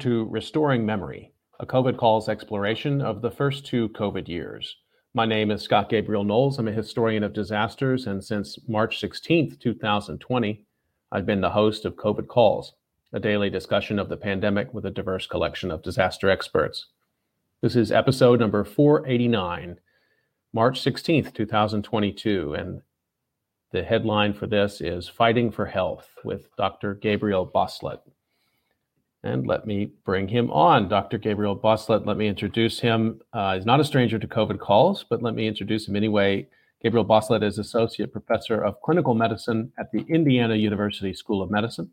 [0.00, 4.76] To Restoring Memory, a COVID Calls exploration of the first two COVID years.
[5.14, 6.58] My name is Scott Gabriel Knowles.
[6.58, 10.64] I'm a historian of disasters, and since March 16th, 2020,
[11.12, 12.74] I've been the host of COVID Calls,
[13.12, 16.88] a daily discussion of the pandemic with a diverse collection of disaster experts.
[17.62, 19.78] This is episode number 489,
[20.52, 22.82] March 16th, 2022, and
[23.72, 26.94] the headline for this is Fighting for Health with Dr.
[26.94, 28.00] Gabriel Bosslet.
[29.26, 30.88] And let me bring him on.
[30.88, 31.18] Dr.
[31.18, 33.20] Gabriel Bosslet, let me introduce him.
[33.32, 36.46] Uh, he's not a stranger to COVID calls, but let me introduce him anyway.
[36.80, 41.90] Gabriel Bosslet is Associate Professor of Clinical Medicine at the Indiana University School of Medicine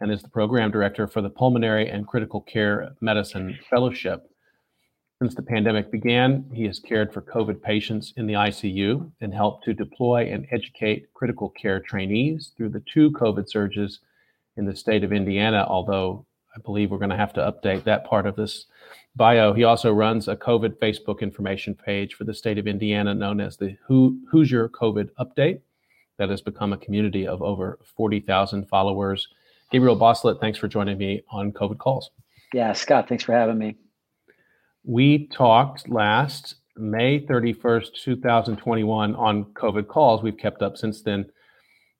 [0.00, 4.28] and is the Program Director for the Pulmonary and Critical Care Medicine Fellowship.
[5.22, 9.64] Since the pandemic began, he has cared for COVID patients in the ICU and helped
[9.64, 14.00] to deploy and educate critical care trainees through the two COVID surges
[14.58, 18.06] in the state of Indiana, although I believe we're going to have to update that
[18.06, 18.66] part of this
[19.14, 19.52] bio.
[19.52, 23.58] He also runs a COVID Facebook information page for the state of Indiana known as
[23.58, 25.60] the Who, Hoosier COVID Update
[26.18, 29.28] that has become a community of over 40,000 followers.
[29.70, 32.10] Gabriel Bosslet, thanks for joining me on COVID Calls.
[32.54, 33.76] Yeah, Scott, thanks for having me.
[34.82, 40.22] We talked last May 31st, 2021 on COVID calls.
[40.22, 41.26] We've kept up since then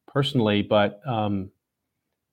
[0.06, 1.50] personally, but um,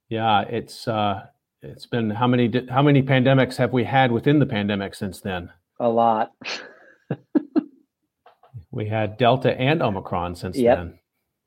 [0.10, 1.26] yeah, it's uh,
[1.64, 5.50] it's been how many how many pandemics have we had within the pandemic since then?
[5.80, 6.34] A lot.
[8.72, 10.78] we had Delta and Omicron since yep.
[10.78, 11.00] then.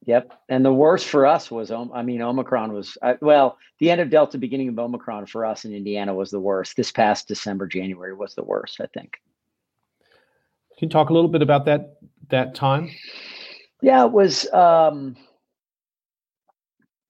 [0.07, 0.33] Yep.
[0.49, 4.39] And the worst for us was, I mean, Omicron was, well, the end of Delta,
[4.39, 6.77] beginning of Omicron for us in Indiana was the worst.
[6.77, 9.21] This past December, January was the worst, I think.
[10.79, 11.97] Can you talk a little bit about that
[12.29, 12.91] that time?
[13.83, 14.51] Yeah, it was.
[14.53, 15.17] Um,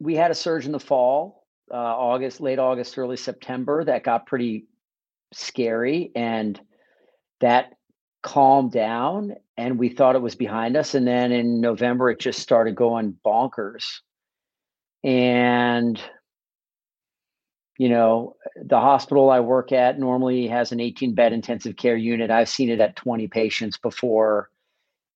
[0.00, 4.26] we had a surge in the fall uh, August, late August, early September that got
[4.26, 4.66] pretty
[5.32, 6.60] scary and
[7.40, 7.72] that
[8.22, 10.94] calmed down and we thought it was behind us.
[10.94, 14.00] And then in November, it just started going bonkers.
[15.02, 16.00] And,
[17.78, 22.30] you know, the hospital I work at normally has an 18 bed intensive care unit.
[22.30, 24.50] I've seen it at 20 patients before.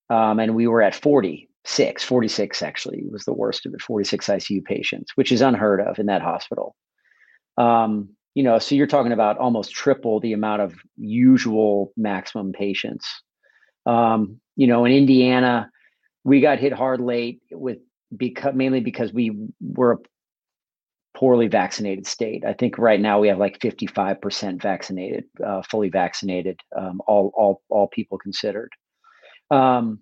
[0.09, 4.26] Um, and we were at 40 six, 46 actually was the worst of it, 46
[4.26, 6.75] ICU patients, which is unheard of in that hospital.
[7.56, 13.06] Um, you know, so you're talking about almost triple the amount of usual maximum patients.
[13.87, 15.70] Um, you know, in Indiana,
[16.25, 17.78] we got hit hard late with
[18.16, 19.99] because mainly because we were a
[21.19, 22.44] poorly vaccinated state.
[22.44, 27.62] I think right now we have like 55% vaccinated, uh, fully vaccinated, um, all all
[27.69, 28.70] all people considered.
[29.50, 30.00] Um,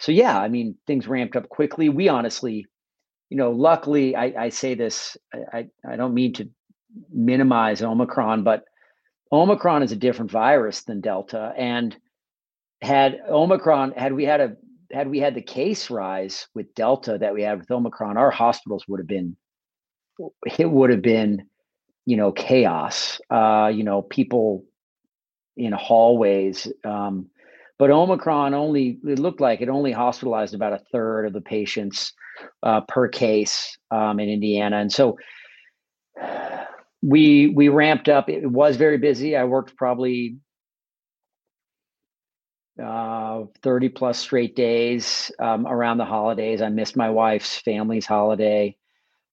[0.00, 1.90] so yeah, I mean, things ramped up quickly.
[1.90, 2.66] We honestly,
[3.28, 5.16] you know, luckily, I, I say this,
[5.52, 6.48] I, I don't mean to
[7.12, 8.64] minimize Omicron, but
[9.30, 11.52] Omicron is a different virus than Delta.
[11.56, 11.94] And
[12.80, 14.56] had Omicron, had we had a
[14.90, 18.84] had we had the case rise with Delta that we had with Omicron, our hospitals
[18.88, 19.36] would have been
[20.58, 21.46] it would have been,
[22.06, 23.20] you know, chaos.
[23.30, 24.64] Uh, you know, people
[25.58, 26.66] in hallways.
[26.84, 27.28] Um,
[27.80, 32.12] but Omicron only, it looked like it only hospitalized about a third of the patients
[32.62, 34.76] uh, per case um, in Indiana.
[34.76, 35.16] And so
[37.00, 38.28] we we ramped up.
[38.28, 39.34] It was very busy.
[39.34, 40.36] I worked probably
[42.78, 46.60] uh, 30 plus straight days um, around the holidays.
[46.60, 48.76] I missed my wife's family's holiday.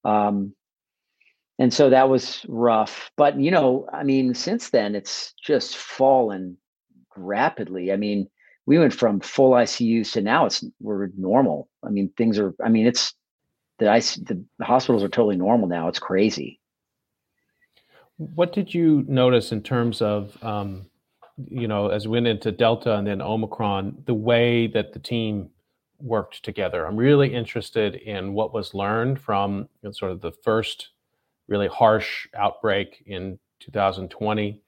[0.06, 0.56] Um,
[1.60, 3.12] and so that was rough.
[3.18, 6.56] But, you know, I mean, since then, it's just fallen
[7.18, 7.92] rapidly.
[7.92, 8.30] I mean,
[8.68, 11.70] we went from full ICUs to now it's we're normal.
[11.84, 12.54] I mean, things are.
[12.64, 13.16] I mean, it's
[13.80, 15.88] the IC, the hospitals are totally normal now.
[15.88, 16.60] It's crazy.
[18.18, 20.88] What did you notice in terms of, um,
[21.38, 25.50] you know, as we went into Delta and then Omicron, the way that the team
[26.00, 26.86] worked together?
[26.86, 30.90] I'm really interested in what was learned from you know, sort of the first
[31.48, 34.62] really harsh outbreak in 2020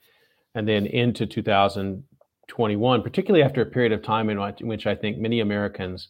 [0.56, 2.04] and then into 2000
[2.50, 6.10] 21, particularly after a period of time in which I think many Americans,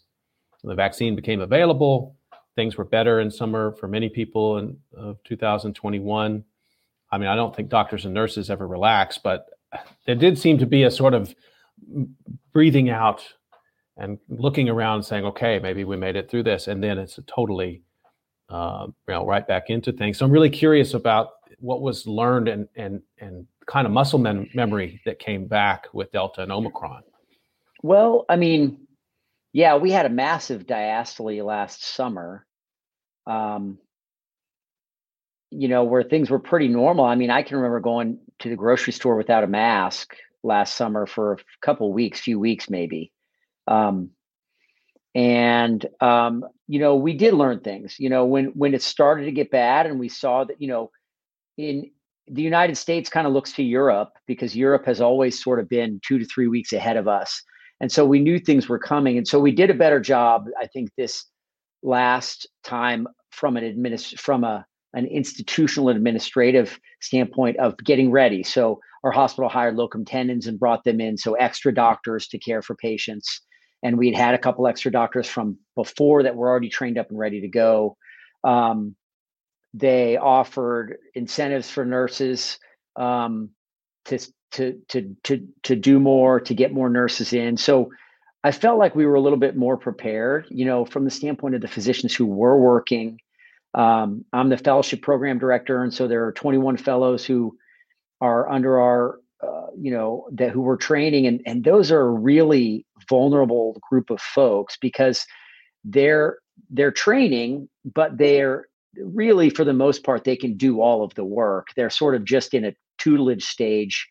[0.64, 2.16] the vaccine became available,
[2.56, 6.44] things were better in summer for many people in of 2021.
[7.12, 9.46] I mean, I don't think doctors and nurses ever relax, but
[10.06, 11.34] there did seem to be a sort of
[12.52, 13.24] breathing out
[13.98, 17.84] and looking around, saying, "Okay, maybe we made it through this," and then it's totally,
[18.50, 20.18] uh, you know, right back into things.
[20.18, 24.50] So I'm really curious about what was learned and and and kind of muscle mem-
[24.54, 27.04] memory that came back with Delta and Omicron?
[27.84, 28.88] Well, I mean,
[29.54, 32.46] yeah, we had a massive diastole last summer.
[33.28, 33.78] Um,
[35.52, 37.06] you know, where things were pretty normal.
[37.06, 41.06] I mean, I can remember going to the grocery store without a mask last summer
[41.06, 43.12] for a couple weeks, few weeks maybe.
[43.68, 44.12] Um,
[45.16, 48.00] and um, you know, we did learn things.
[48.00, 50.92] You know, when when it started to get bad, and we saw that, you know,
[51.58, 51.92] in
[52.32, 56.00] the United States kind of looks to Europe because Europe has always sort of been
[56.06, 57.42] two to three weeks ahead of us.
[57.82, 59.18] And so we knew things were coming.
[59.18, 61.26] And so we did a better job, I think, this
[61.82, 68.42] last time from an administ- from a an institutional administrative standpoint of getting ready.
[68.42, 72.64] So our hospital hired locum tenens and brought them in, so extra doctors to care
[72.64, 73.42] for patients.
[73.84, 77.20] And we'd had a couple extra doctors from before that were already trained up and
[77.20, 77.98] ready to go.
[78.44, 78.96] Um,
[79.74, 82.60] they offered incentives for nurses
[82.96, 83.50] um,
[84.06, 84.20] to,
[84.52, 87.58] to to to to do more, to get more nurses in.
[87.58, 87.92] So
[88.44, 91.56] I felt like we were a little bit more prepared, you know, from the standpoint
[91.56, 93.20] of the physicians who were working
[93.74, 97.58] um, I'm the fellowship program director, and so there are 21 fellows who
[98.20, 102.10] are under our, uh, you know, that who we're training, and and those are a
[102.10, 105.26] really vulnerable group of folks because
[105.84, 106.40] they're
[106.72, 111.24] they're training, but they're really for the most part they can do all of the
[111.24, 111.68] work.
[111.76, 114.08] They're sort of just in a tutelage stage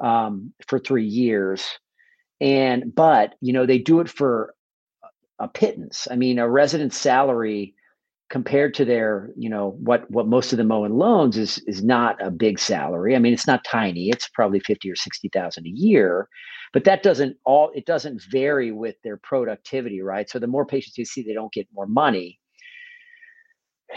[0.00, 1.64] um, for three years,
[2.40, 4.54] and but you know they do it for
[5.38, 6.08] a pittance.
[6.10, 7.74] I mean, a resident salary
[8.28, 11.84] compared to their you know what what most of them owe in loans is is
[11.84, 13.14] not a big salary.
[13.14, 14.10] I mean it's not tiny.
[14.10, 16.28] It's probably 50 or 60,000 a year.
[16.72, 20.28] But that doesn't all it doesn't vary with their productivity right?
[20.28, 22.40] So the more patients you see they don't get more money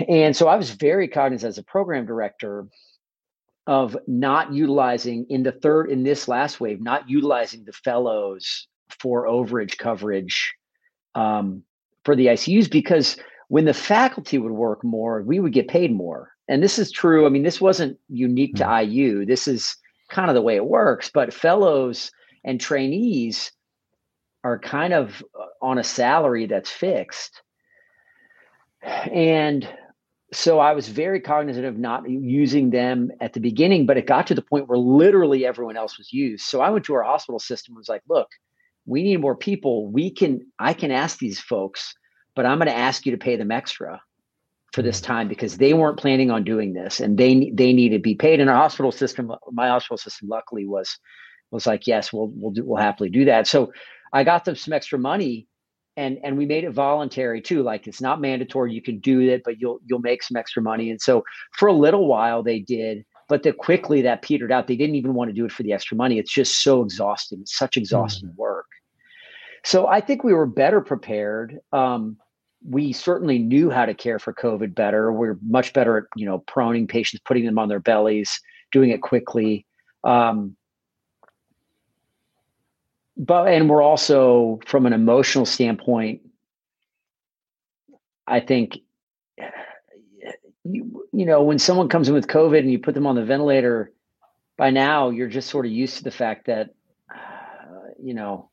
[0.08, 2.68] and so i was very cognizant as a program director
[3.68, 9.28] of not utilizing in the third in this last wave not utilizing the fellows for
[9.28, 10.54] overage coverage
[11.16, 11.64] um,
[12.04, 13.18] for the icus because
[13.50, 16.32] when the faculty would work more, we would get paid more.
[16.48, 17.26] And this is true.
[17.26, 18.92] I mean, this wasn't unique to mm-hmm.
[18.92, 19.26] IU.
[19.26, 19.76] This is
[20.10, 21.12] kind of the way it works.
[21.14, 22.12] But fellows
[22.44, 23.52] and trainees
[24.44, 27.42] are kind of uh, on a salary that's fixed.
[28.82, 29.68] And
[30.32, 34.28] so I was very cognizant of not using them at the beginning, but it got
[34.28, 36.46] to the point where literally everyone else was used.
[36.46, 38.28] So I went to our hospital system and was like, look,
[38.86, 39.92] we need more people.
[39.92, 41.96] We can, I can ask these folks
[42.40, 44.02] but I'm going to ask you to pay them extra
[44.72, 45.04] for this mm.
[45.04, 48.40] time because they weren't planning on doing this and they they need to be paid.
[48.40, 50.98] And our hospital system, my hospital system, luckily was
[51.52, 53.46] was like, yes, we'll we'll do, we'll happily do that.
[53.46, 53.74] So
[54.14, 55.48] I got them some extra money,
[56.00, 57.62] and and we made it voluntary too.
[57.62, 60.90] Like it's not mandatory; you can do it, but you'll you'll make some extra money.
[60.90, 61.24] And so
[61.58, 64.68] for a little while they did, but quickly that petered out.
[64.68, 66.18] They didn't even want to do it for the extra money.
[66.18, 67.42] It's just so exhausting.
[67.42, 68.42] It's such exhausting mm-hmm.
[68.42, 68.66] work.
[69.66, 71.60] So I think we were better prepared.
[71.74, 72.16] Um,
[72.68, 75.12] we certainly knew how to care for COVID better.
[75.12, 78.40] We're much better at you know proning patients, putting them on their bellies,
[78.72, 79.66] doing it quickly.
[80.06, 80.56] Um,
[83.20, 86.22] but and we're also from an emotional standpoint,
[88.26, 88.78] I think
[90.64, 93.26] you you know when someone comes in with COVID and you put them on the
[93.26, 93.92] ventilator,
[94.58, 96.70] by now you're just sort of used to the fact that
[97.14, 98.50] uh, you know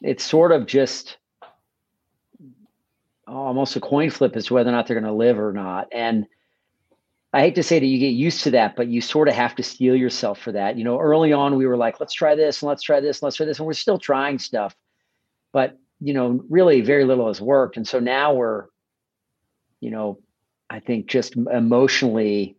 [0.00, 1.18] it's sort of just
[3.26, 5.88] almost a coin flip as to whether or not they're going to live or not.
[5.92, 6.26] And
[7.36, 9.54] I hate to say that you get used to that, but you sort of have
[9.56, 10.78] to steel yourself for that.
[10.78, 13.24] You know, early on we were like, let's try this and let's try this and
[13.24, 14.74] let's try this, and we're still trying stuff,
[15.52, 17.76] but you know, really very little has worked.
[17.76, 18.64] And so now we're,
[19.80, 20.18] you know,
[20.70, 22.56] I think just emotionally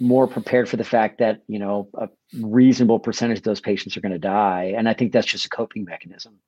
[0.00, 2.08] more prepared for the fact that you know a
[2.40, 5.48] reasonable percentage of those patients are going to die, and I think that's just a
[5.48, 6.40] coping mechanism,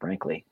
[0.00, 0.46] frankly.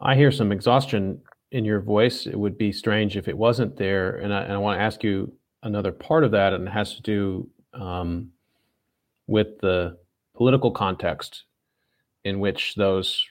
[0.00, 1.20] I hear some exhaustion
[1.52, 2.26] in your voice.
[2.26, 4.16] It would be strange if it wasn't there.
[4.16, 5.32] And I, and I want to ask you
[5.62, 8.30] another part of that, and it has to do um,
[9.26, 9.98] with the
[10.34, 11.44] political context
[12.24, 13.24] in which those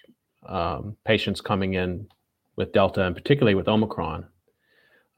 [0.48, 2.08] um, patients coming in
[2.56, 4.28] with Delta and particularly with Omicron,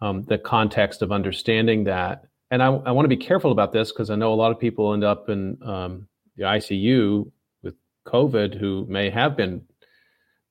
[0.02, 2.26] um, the context of understanding that.
[2.52, 4.60] And I, I want to be careful about this because I know a lot of
[4.60, 6.08] people end up in um,
[6.38, 7.30] the ICU
[7.64, 7.76] with
[8.08, 9.64] COVID who may have been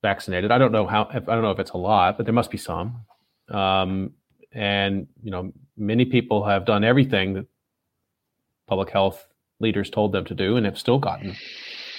[0.03, 0.51] vaccinated.
[0.51, 1.09] I don't know how.
[1.11, 3.05] I don't know if it's a lot, but there must be some.
[3.49, 4.13] Um,
[4.53, 7.47] and you know, many people have done everything that
[8.69, 9.27] public health
[9.61, 11.37] leaders told them to do, and have still gotten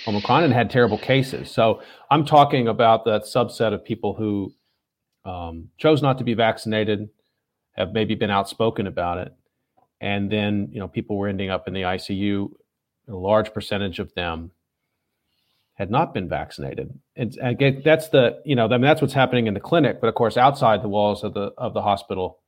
[0.07, 1.50] Omicron and had terrible cases.
[1.50, 1.81] So
[2.12, 4.53] I'm talking about that subset of people who
[5.25, 7.10] um, chose not to be vaccinated,
[7.72, 9.33] have maybe been outspoken about it,
[10.01, 12.51] and then you know people were ending up in the ICU.
[13.10, 14.51] A large percentage of them
[15.75, 16.98] had not been vaccinated.
[17.15, 20.08] And again, that's the you know I mean that's what's happening in the clinic, but
[20.08, 22.39] of course outside the walls of the of the hospital,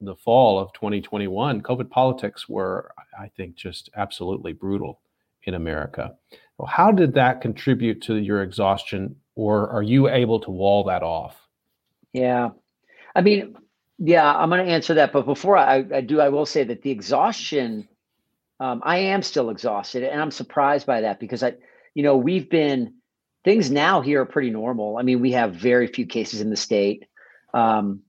[0.00, 5.00] the fall of 2021, COVID politics were, I think, just absolutely brutal
[5.44, 6.14] in America.
[6.58, 11.02] Well, How did that contribute to your exhaustion, or are you able to wall that
[11.02, 11.36] off?
[12.12, 12.50] Yeah.
[13.14, 13.56] I mean,
[13.98, 15.12] yeah, I'm going to answer that.
[15.12, 17.88] But before I, I do, I will say that the exhaustion,
[18.60, 20.04] um, I am still exhausted.
[20.04, 21.54] And I'm surprised by that because I,
[21.94, 22.94] you know, we've been,
[23.44, 24.98] things now here are pretty normal.
[24.98, 27.04] I mean, we have very few cases in the state.
[27.52, 28.00] Um,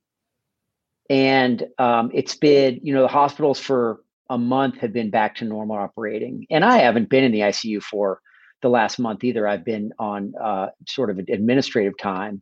[1.10, 5.46] and um, it's been, you know, the hospitals for a month have been back to
[5.46, 6.48] normal operating.
[6.50, 8.22] And I haven't been in the ICU for
[8.62, 9.48] the last month either.
[9.48, 12.42] I've been on uh, sort of administrative time.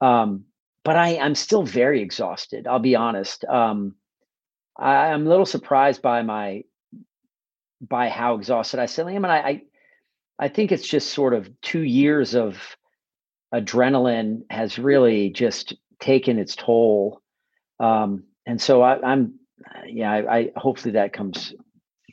[0.00, 0.44] Um,
[0.84, 2.68] but I, I'm still very exhausted.
[2.68, 3.44] I'll be honest.
[3.44, 3.96] Um,
[4.78, 6.62] I, am a little surprised by my
[7.80, 9.62] by how exhausted I still am, and I, I
[10.38, 12.76] I think it's just sort of two years of
[13.54, 17.22] adrenaline has really just taken its toll.
[17.80, 19.38] Um, and so I, am
[19.86, 21.54] yeah, I, I, hopefully that comes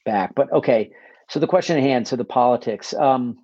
[0.06, 0.36] back.
[0.36, 0.92] But okay,
[1.30, 2.94] so the question at hand, so the politics.
[2.94, 3.38] Um,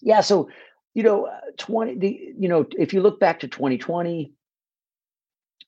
[0.00, 0.48] yeah, so
[0.94, 4.32] you know, uh, 20 the you know, if you look back to 2020,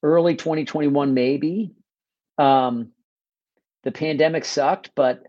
[0.03, 1.73] early 2021 maybe,
[2.39, 2.93] um,
[3.85, 5.23] the pandemic sucked, but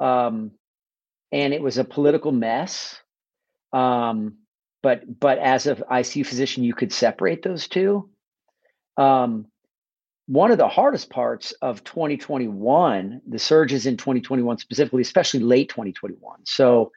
[0.00, 0.52] um,
[1.32, 2.96] and it was a political mess.
[3.72, 4.38] Um,
[4.82, 8.08] but but as an ICU physician, you could separate those two.
[8.96, 9.46] Um,
[10.26, 16.40] one of the hardest parts of 2021, the surges in 2021 specifically, especially late 2021.
[16.44, 16.92] So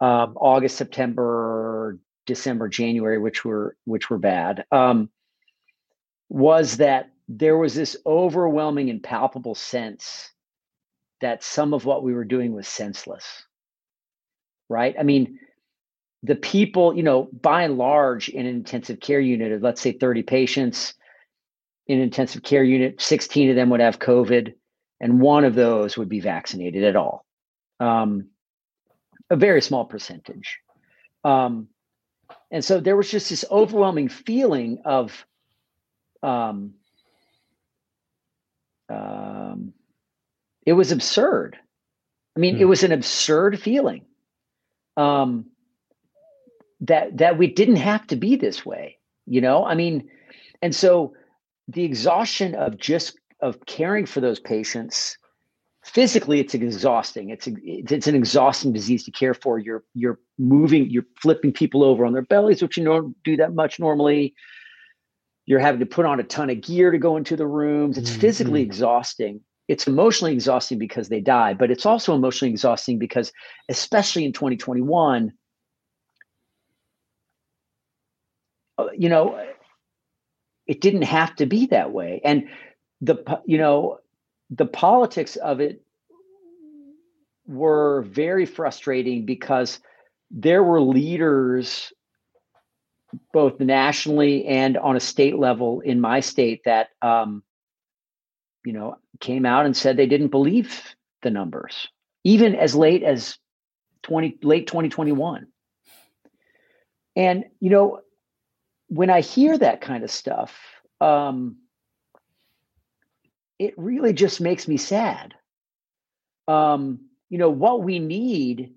[0.00, 5.10] um, August, September, December, January, which were which were bad, um,
[6.28, 10.30] was that there was this overwhelming and palpable sense
[11.20, 13.44] that some of what we were doing was senseless.
[14.70, 14.94] Right?
[14.98, 15.38] I mean,
[16.22, 19.92] the people, you know, by and large, in an intensive care unit of let's say
[19.92, 20.94] 30 patients,
[21.86, 24.54] in an intensive care unit, 16 of them would have COVID,
[25.00, 27.26] and one of those would be vaccinated at all.
[27.80, 28.28] Um,
[29.28, 30.58] a very small percentage.
[31.24, 31.68] Um,
[32.50, 35.26] and so there was just this overwhelming feeling of
[36.22, 36.74] um,
[38.88, 39.72] um,
[40.66, 41.56] it was absurd.
[42.36, 42.60] I mean, mm.
[42.60, 42.68] it hmm.
[42.68, 44.04] was an absurd feeling
[45.00, 45.46] um,
[46.80, 48.98] that that we didn't have to be this way.
[49.26, 50.08] You know, I mean,
[50.60, 51.14] and so
[51.68, 55.16] the exhaustion of just of caring for those patients
[55.82, 57.30] physically it's exhausting.
[57.30, 59.58] It's a, it's an exhausting disease to care for.
[59.58, 63.54] You're you're moving you're flipping people over on their bellies which you don't do that
[63.54, 64.34] much normally.
[65.46, 67.96] You're having to put on a ton of gear to go into the rooms.
[67.96, 68.20] It's mm-hmm.
[68.20, 69.40] physically exhausting
[69.70, 73.32] it's emotionally exhausting because they die but it's also emotionally exhausting because
[73.68, 75.32] especially in 2021
[78.78, 79.38] uh, you know
[80.70, 82.20] it didn't have to be that way.
[82.24, 82.48] And
[83.00, 83.98] the you know
[84.50, 85.82] the politics of it
[87.44, 89.80] were very frustrating because
[90.30, 91.92] there were leaders
[93.32, 97.42] both nationally and on a state level in my state that um,
[98.64, 101.88] you know came out and said they didn't believe the numbers
[102.24, 103.36] even as late as
[104.02, 105.46] 20 late 2021
[107.16, 108.00] and you know
[108.88, 110.58] when i hear that kind of stuff
[111.00, 111.56] um,
[113.60, 115.34] it really just makes me sad.
[116.48, 118.72] Um, you know, what we need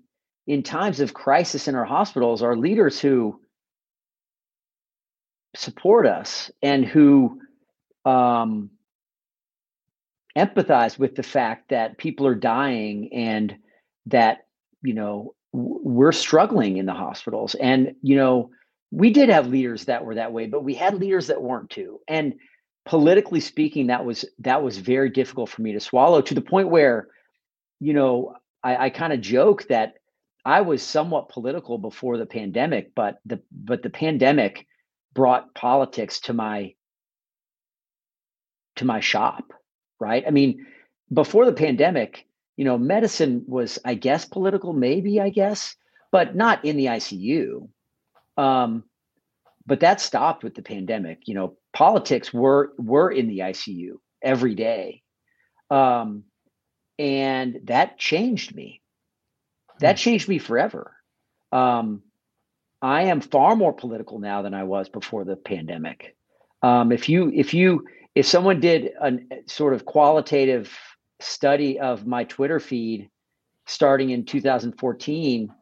[0.46, 3.40] in times of crisis in our hospitals are leaders who
[5.56, 7.40] support us and who
[8.04, 8.68] um,
[10.36, 13.56] empathize with the fact that people are dying and
[14.06, 14.46] that,
[14.82, 17.54] you know, we're struggling in the hospitals.
[17.54, 18.50] And, you know,
[18.90, 22.00] we did have leaders that were that way, but we had leaders that weren't too.
[22.08, 22.34] And
[22.84, 26.70] politically speaking, that was that was very difficult for me to swallow to the point
[26.70, 27.08] where,
[27.80, 29.94] you know, I, I kind of joke that
[30.44, 34.66] I was somewhat political before the pandemic, but the but the pandemic
[35.14, 36.74] brought politics to my
[38.76, 39.52] to my shop,
[40.00, 40.24] right?
[40.26, 40.66] I mean,
[41.12, 45.76] before the pandemic, you know, medicine was, I guess, political, maybe, I guess,
[46.12, 47.68] but not in the ICU.
[48.36, 48.84] Um,
[49.66, 51.22] but that stopped with the pandemic.
[51.26, 55.02] You know, politics were were in the ICU every day,
[55.70, 56.24] um,
[56.98, 58.82] and that changed me.
[59.80, 60.02] That hmm.
[60.02, 60.94] changed me forever.
[61.50, 62.02] Um,
[62.82, 66.16] I am far more political now than I was before the pandemic.
[66.62, 70.76] Um, if you if you if someone did a sort of qualitative
[71.20, 73.10] study of my Twitter feed
[73.66, 75.52] starting in 2014,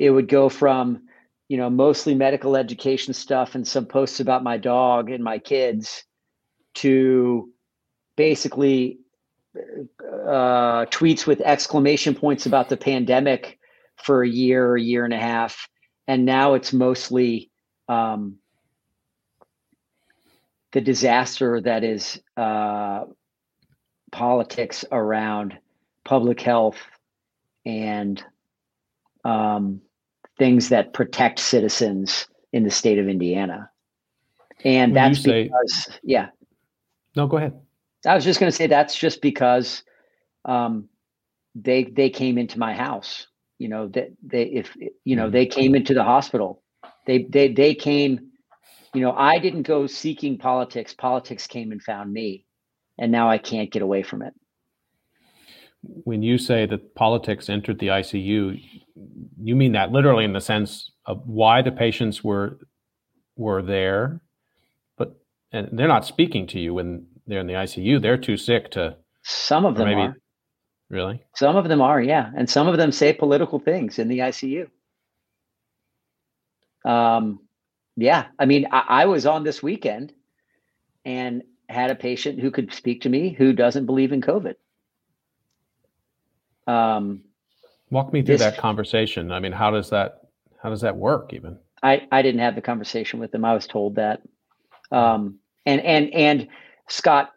[0.00, 1.08] it would go from
[1.48, 6.04] you know, mostly medical education stuff and some posts about my dog and my kids
[6.74, 7.50] to
[8.16, 8.98] basically
[9.56, 13.58] uh, tweets with exclamation points about the pandemic
[13.96, 15.68] for a year, a year and a half,
[16.06, 17.50] and now it's mostly
[17.88, 18.36] um,
[20.72, 23.04] the disaster that is uh,
[24.12, 25.56] politics around
[26.04, 26.78] public health
[27.64, 28.22] and
[29.24, 29.80] um,
[30.38, 33.70] things that protect citizens in the state of Indiana.
[34.64, 36.28] And when that's say, because, yeah.
[37.14, 37.58] No, go ahead.
[38.06, 39.82] I was just going to say that's just because
[40.44, 40.88] um,
[41.54, 43.26] they they came into my house.
[43.58, 46.62] You know that they if you know they came into the hospital.
[47.06, 48.30] They they they came.
[48.94, 50.94] You know, I didn't go seeking politics.
[50.94, 52.44] Politics came and found me,
[52.98, 54.34] and now I can't get away from it.
[55.82, 58.60] When you say that politics entered the ICU,
[59.40, 62.58] you mean that literally in the sense of why the patients were
[63.36, 64.20] were there,
[64.96, 65.16] but
[65.52, 68.02] and they're not speaking to you when they're in the ICU.
[68.02, 68.96] They're too sick to.
[69.22, 70.16] Some of them maybe, are.
[70.90, 71.22] Really?
[71.36, 74.68] Some of them are, yeah, and some of them say political things in the ICU.
[76.84, 77.40] Um,
[77.98, 80.12] yeah, I mean, I, I was on this weekend
[81.04, 84.54] and had a patient who could speak to me who doesn't believe in COVID.
[86.68, 87.22] Um,
[87.90, 89.32] Walk me through this, that conversation.
[89.32, 90.20] I mean, how does that
[90.62, 91.32] how does that work?
[91.32, 93.44] Even I I didn't have the conversation with them.
[93.44, 94.22] I was told that,
[94.92, 96.48] um, and and and
[96.88, 97.32] Scott,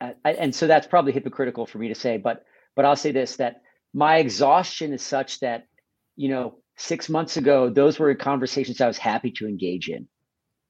[0.00, 2.44] I, and so that's probably hypocritical for me to say, but
[2.74, 3.62] but I'll say this: that
[3.94, 5.66] my exhaustion is such that
[6.14, 10.08] you know six months ago those were conversations I was happy to engage in,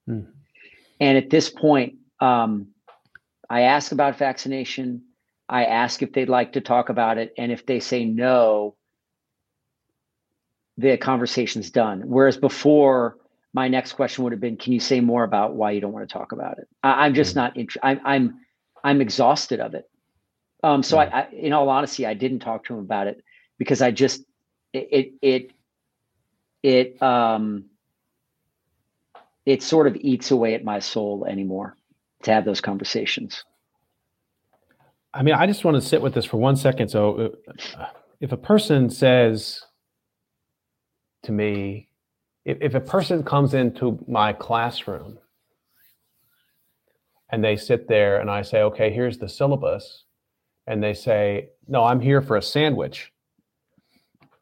[0.06, 0.20] hmm.
[1.00, 2.68] and at this point, um,
[3.48, 5.02] I ask about vaccination.
[5.48, 8.74] I ask if they'd like to talk about it, and if they say no,
[10.76, 12.02] the conversation's done.
[12.06, 13.18] Whereas before,
[13.52, 16.08] my next question would have been, "Can you say more about why you don't want
[16.08, 17.38] to talk about it?" I, am just mm-hmm.
[17.38, 17.56] not.
[17.56, 18.40] Int- I'm I'm
[18.84, 19.88] I'm exhausted of it.
[20.62, 23.22] Um, so I, I, in all honesty, I didn't talk to him about it
[23.58, 24.24] because I just
[24.72, 25.50] it it it,
[26.66, 27.64] it um
[29.46, 31.76] it sort of eats away at my soul anymore
[32.24, 33.44] to have those conversations.
[35.14, 36.88] I mean, I just want to sit with this for one second.
[36.88, 37.32] So,
[37.78, 37.86] uh,
[38.18, 39.62] if a person says
[41.22, 41.88] to me,
[42.44, 45.18] if, if a person comes into my classroom
[47.30, 50.04] and they sit there and I say, okay, here's the syllabus,
[50.66, 53.12] and they say, no, I'm here for a sandwich.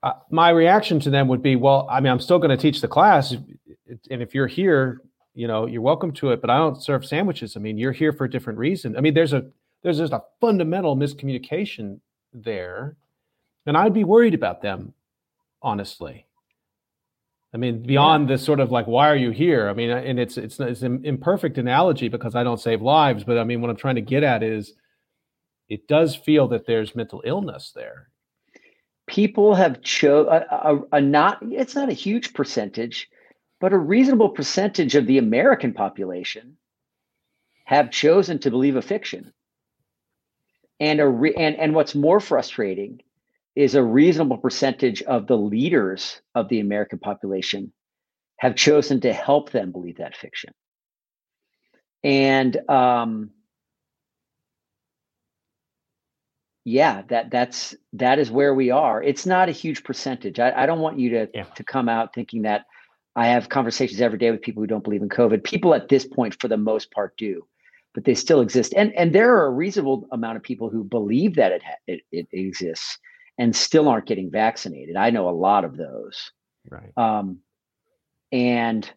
[0.04, 2.82] Uh, my reaction to them would be, well, I mean, I'm still going to teach
[2.82, 3.32] the class.
[4.10, 5.00] And if you're here,
[5.34, 7.56] you know, you're welcome to it, but I don't serve sandwiches.
[7.56, 8.98] I mean, you're here for a different reason.
[8.98, 9.46] I mean, there's a,
[9.82, 12.00] there's just a fundamental miscommunication
[12.34, 12.96] there.
[13.64, 14.92] And I'd be worried about them,
[15.62, 16.26] honestly.
[17.54, 18.34] I mean, beyond yeah.
[18.34, 19.70] this sort of like, why are you here?
[19.70, 23.38] I mean, and it's it's it's an imperfect analogy because I don't save lives, but
[23.38, 24.74] I mean, what I'm trying to get at is,
[25.68, 28.10] it does feel that there's mental illness there.
[29.06, 31.38] People have chose a, a, a not.
[31.42, 33.08] It's not a huge percentage,
[33.60, 36.56] but a reasonable percentage of the American population
[37.64, 39.32] have chosen to believe a fiction.
[40.80, 43.00] And a re, and and what's more frustrating
[43.54, 47.72] is a reasonable percentage of the leaders of the American population
[48.38, 50.52] have chosen to help them believe that fiction.
[52.02, 53.30] And um,
[56.64, 59.02] yeah, that that's that is where we are.
[59.02, 60.40] It's not a huge percentage.
[60.40, 61.44] I, I don't want you to yeah.
[61.44, 62.64] to come out thinking that
[63.14, 65.44] I have conversations every day with people who don't believe in COVID.
[65.44, 67.46] People at this point, for the most part, do,
[67.94, 68.72] but they still exist.
[68.74, 72.28] And and there are a reasonable amount of people who believe that it it, it
[72.32, 72.98] exists
[73.36, 74.96] and still aren't getting vaccinated.
[74.96, 76.30] I know a lot of those.
[76.70, 76.92] Right.
[76.96, 77.40] Um,
[78.32, 78.90] and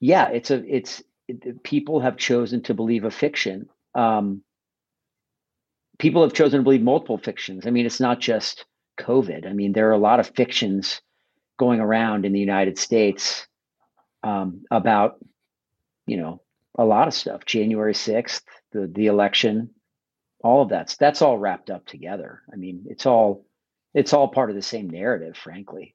[0.00, 3.68] yeah, it's a it's it, people have chosen to believe a fiction.
[3.94, 4.42] Um,
[5.98, 7.66] people have chosen to believe multiple fictions.
[7.66, 8.64] I mean, it's not just
[8.98, 9.46] COVID.
[9.46, 11.00] I mean, there are a lot of fictions
[11.58, 13.46] going around in the United States
[14.22, 15.16] um, about,
[16.06, 16.40] you know,
[16.76, 17.44] a lot of stuff.
[17.44, 19.70] January sixth, the the election,
[20.42, 22.42] all of that's that's all wrapped up together.
[22.52, 23.46] I mean, it's all
[23.94, 25.94] it's all part of the same narrative, frankly.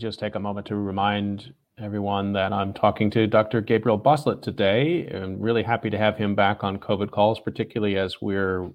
[0.00, 3.60] Just take a moment to remind everyone that I'm talking to Dr.
[3.60, 5.06] Gabriel Bosslet today.
[5.12, 8.70] I'm really happy to have him back on COVID calls, particularly as we're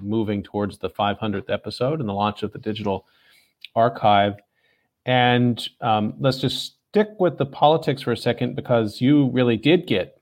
[0.00, 3.06] moving towards the 500th episode and the launch of the digital
[3.76, 4.34] archive.
[5.04, 9.86] And um, let's just stick with the politics for a second because you really did
[9.86, 10.18] get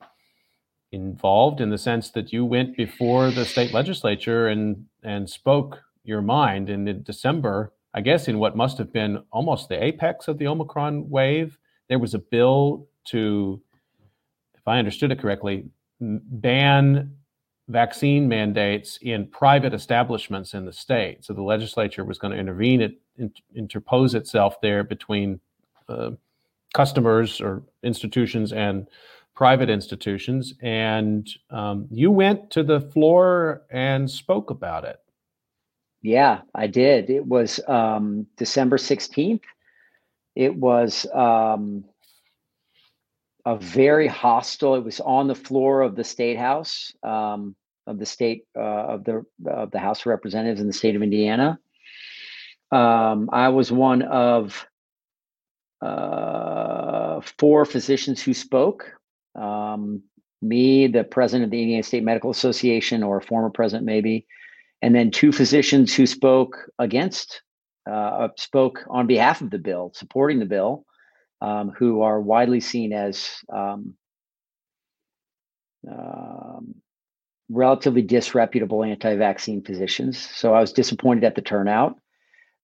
[0.93, 6.21] involved in the sense that you went before the state legislature and and spoke your
[6.21, 10.47] mind in December, I guess in what must have been almost the apex of the
[10.47, 13.61] Omicron wave, there was a bill to,
[14.55, 15.65] if I understood it correctly,
[16.01, 17.17] ban
[17.69, 21.25] vaccine mandates in private establishments in the state.
[21.25, 23.01] So the legislature was going to intervene, it,
[23.55, 25.41] interpose itself there between
[25.89, 26.11] uh,
[26.75, 28.89] customers or institutions and
[29.35, 30.55] private institutions.
[30.61, 34.99] And um, you went to the floor and spoke about it.
[36.03, 37.11] Yeah, I did.
[37.11, 39.43] It was um, December 16th.
[40.35, 41.85] It was um,
[43.45, 47.55] a very hostile, it was on the floor of the state house, um,
[47.87, 51.03] of the state, uh, of the, of the House of Representatives in the state of
[51.03, 51.59] Indiana.
[52.71, 54.67] Um, I was one of
[55.83, 58.93] uh, four physicians who spoke.
[59.35, 60.03] Um,
[60.41, 64.27] me, the president of the Indiana State Medical Association, or former president, maybe,
[64.83, 67.43] and then two physicians who spoke against,
[67.91, 70.85] uh, spoke on behalf of the bill, supporting the bill,
[71.41, 73.95] um, who are widely seen as um,
[75.91, 76.75] um,
[77.51, 80.19] relatively disreputable anti-vaccine physicians.
[80.19, 81.97] So I was disappointed at the turnout.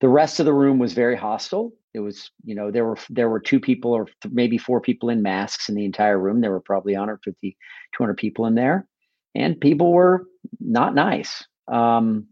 [0.00, 1.72] The rest of the room was very hostile.
[1.94, 5.08] It was, you know, there were there were two people or th- maybe four people
[5.08, 6.42] in masks in the entire room.
[6.42, 7.56] There were probably 150,
[7.96, 8.86] 200 people in there,
[9.34, 10.26] and people were
[10.60, 11.46] not nice.
[11.68, 12.28] Um,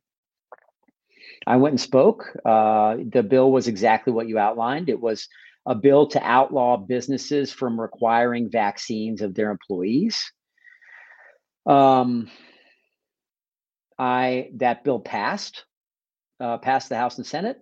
[1.46, 2.36] I went and spoke.
[2.44, 4.88] Uh, the bill was exactly what you outlined.
[4.88, 5.28] It was
[5.66, 10.32] a bill to outlaw businesses from requiring vaccines of their employees.
[11.66, 12.30] Um,
[13.98, 15.64] I that bill passed,
[16.40, 17.58] uh, passed the House and Senate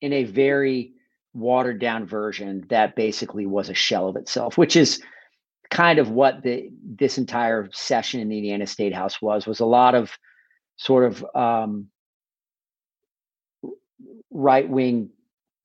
[0.00, 0.94] in a very
[1.34, 5.02] watered down version that basically was a shell of itself, which is
[5.70, 9.66] kind of what the this entire session in the Indiana State House was was a
[9.66, 10.10] lot of
[10.82, 11.86] sort of um,
[14.32, 15.10] right wing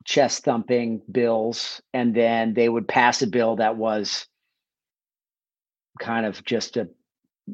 [0.06, 4.28] chest thumping bills, and then they would pass a bill that was
[6.00, 6.88] kind of just a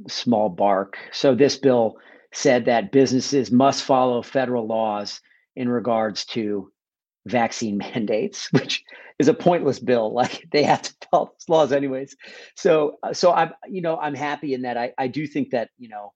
[0.10, 0.98] small bark.
[1.14, 1.96] So this bill
[2.34, 5.22] said that businesses must follow federal laws
[5.56, 6.70] in regards to
[7.26, 8.84] vaccine mandates, which
[9.20, 10.14] is a pointless bill.
[10.24, 12.18] Like they have to follow those laws anyways.
[12.58, 14.76] So, uh, so I'm, you know, I'm happy in that.
[14.76, 16.12] I, I do think that, you know,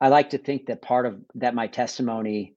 [0.00, 2.54] I like to think that part of that my testimony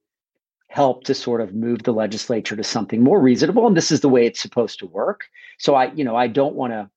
[0.68, 4.08] helped to sort of move the legislature to something more reasonable, and this is the
[4.08, 5.24] way it's supposed to work.
[5.58, 6.90] So I, you know, I don't want to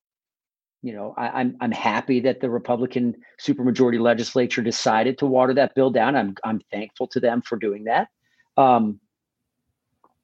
[0.85, 5.55] you know, I, am I'm, I'm happy that the Republican supermajority legislature decided to water
[5.55, 6.15] that bill down.
[6.15, 8.09] I'm I'm thankful to them for doing that.
[8.55, 8.99] Um,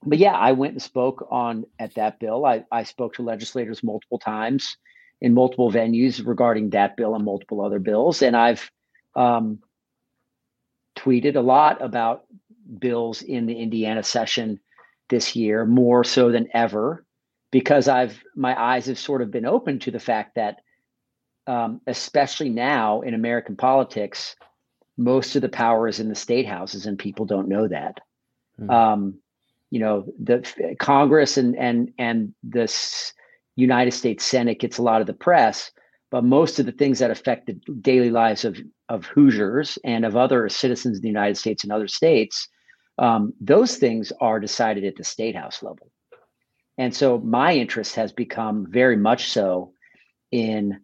[0.04, 2.46] but yeah, I went and spoke on at that bill.
[2.46, 4.78] I, I spoke to legislators multiple times
[5.20, 8.70] in multiple venues regarding that bill and multiple other bills, and I've
[9.16, 9.64] um,
[10.96, 12.26] tweeted a lot about
[12.80, 14.60] bills in the Indiana session
[15.10, 17.06] this year, more so than ever
[17.52, 20.62] because I've my eyes have sort of been open to the fact that,
[21.48, 24.36] um, especially now in American politics,
[24.98, 28.00] most of the power is in the state houses, and people don't know that.
[28.60, 28.70] Mm-hmm.
[28.70, 29.16] Um,
[29.70, 32.74] you know, the Congress and and and the
[33.56, 35.72] United States Senate gets a lot of the press,
[36.12, 40.18] but most of the things that affect the daily lives of of Hoosiers and of
[40.18, 42.50] other citizens in the United States and other states,
[42.98, 45.90] um, those things are decided at the state house level.
[46.78, 49.74] And so my interest has become very much so
[50.32, 50.82] in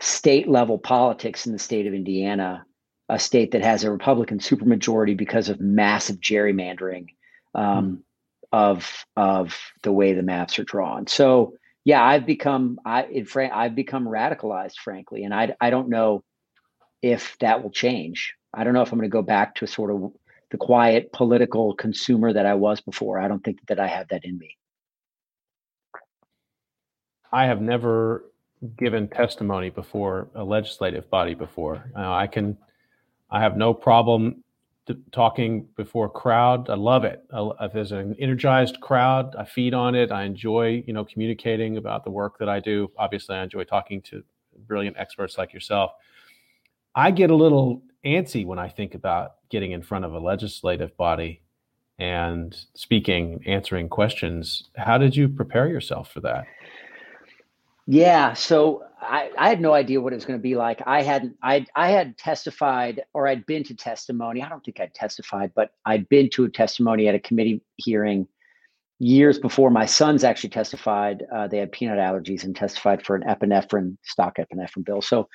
[0.00, 2.64] state level politics in the state of Indiana,
[3.10, 7.08] a state that has a Republican supermajority because of massive gerrymandering
[7.54, 8.02] um, mm.
[8.52, 11.06] of of the way the maps are drawn.
[11.06, 15.88] So yeah, I've become I in fr- I've become radicalized, frankly, and I I don't
[15.88, 16.22] know
[17.02, 18.34] if that will change.
[18.52, 20.12] I don't know if I'm going to go back to sort of
[20.50, 23.18] the quiet political consumer that I was before.
[23.18, 24.56] I don't think that I have that in me.
[27.32, 28.24] I have never
[28.76, 31.90] given testimony before a legislative body before.
[31.96, 32.58] Uh, I can,
[33.30, 34.42] I have no problem
[35.12, 36.68] talking before a crowd.
[36.68, 37.22] I love it.
[37.32, 40.10] I, if there's an energized crowd, I feed on it.
[40.10, 42.90] I enjoy, you know, communicating about the work that I do.
[42.96, 44.22] Obviously, I enjoy talking to
[44.66, 45.92] brilliant experts like yourself.
[46.94, 50.96] I get a little antsy when I think about getting in front of a legislative
[50.96, 51.42] body
[51.98, 54.70] and speaking, answering questions.
[54.76, 56.46] How did you prepare yourself for that?
[57.86, 60.82] Yeah, so I, I had no idea what it was going to be like.
[60.86, 64.42] I hadn't, I, I had testified or I'd been to testimony.
[64.42, 68.28] I don't think I'd testified, but I'd been to a testimony at a committee hearing
[68.98, 71.24] years before my sons actually testified.
[71.34, 75.00] Uh, they had peanut allergies and testified for an epinephrine, stock epinephrine bill.
[75.00, 75.28] So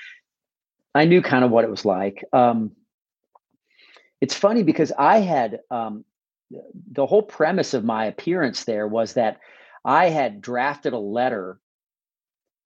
[0.94, 2.24] I knew kind of what it was like.
[2.32, 2.72] Um,
[4.22, 6.06] it's funny because I had um,
[6.92, 9.40] the whole premise of my appearance there was that
[9.84, 11.60] I had drafted a letter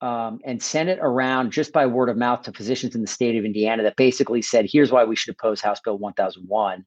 [0.02, 3.38] um, and sent it around just by word of mouth to physicians in the state
[3.38, 6.86] of Indiana that basically said, "Here's why we should oppose House Bill 1001."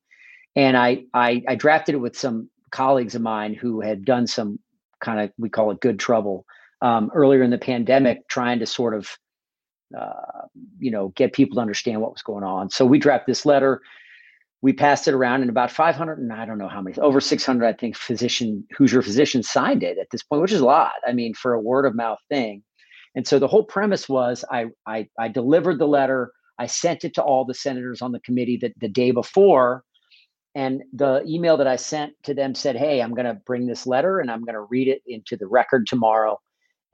[0.54, 4.58] And I, I, I drafted it with some colleagues of mine who had done some
[5.00, 6.46] kind of we call it good trouble
[6.80, 9.08] um, earlier in the pandemic, trying to sort of
[9.98, 10.46] uh,
[10.78, 12.70] you know get people to understand what was going on.
[12.70, 13.80] So we drafted this letter.
[14.62, 17.66] We passed it around, and about 500 and I don't know how many, over 600,
[17.66, 20.92] I think, physician Hoosier physicians signed it at this point, which is a lot.
[21.06, 22.62] I mean, for a word of mouth thing.
[23.14, 26.32] And so the whole premise was I, I, I delivered the letter.
[26.58, 29.84] I sent it to all the senators on the committee the, the day before.
[30.54, 33.86] And the email that I sent to them said, Hey, I'm going to bring this
[33.86, 36.40] letter and I'm going to read it into the record tomorrow.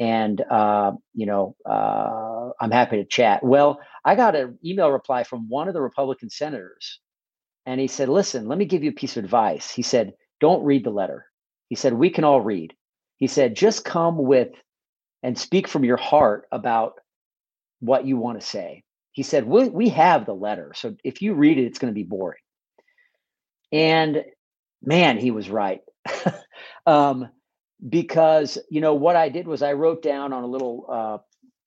[0.01, 3.43] And, uh, you know, uh, I'm happy to chat.
[3.43, 7.01] Well, I got an email reply from one of the Republican senators.
[7.67, 9.71] And he said, Listen, let me give you a piece of advice.
[9.71, 11.27] He said, Don't read the letter.
[11.69, 12.75] He said, We can all read.
[13.17, 14.49] He said, Just come with
[15.23, 16.95] and speak from your heart about
[17.81, 18.85] what you want to say.
[19.13, 20.73] He said, we, we have the letter.
[20.75, 22.41] So if you read it, it's going to be boring.
[23.73, 24.25] And
[24.83, 25.81] man, he was right.
[26.87, 27.29] um,
[27.89, 31.19] because, you know, what I did was I wrote down on a little uh,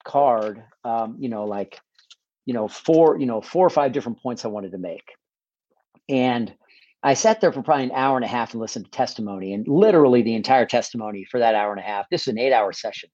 [0.04, 1.78] card, um, you know, like,
[2.44, 5.12] you know, four, you know, four or five different points I wanted to make.
[6.08, 6.52] And
[7.02, 9.66] I sat there for probably an hour and a half and listened to testimony and
[9.66, 12.08] literally the entire testimony for that hour and a half.
[12.10, 13.10] This is an eight hour session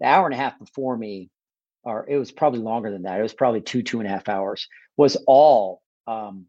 [0.00, 1.30] the hour and a half before me,
[1.82, 3.18] or it was probably longer than that.
[3.18, 6.46] It was probably two, two and a half hours, was all um,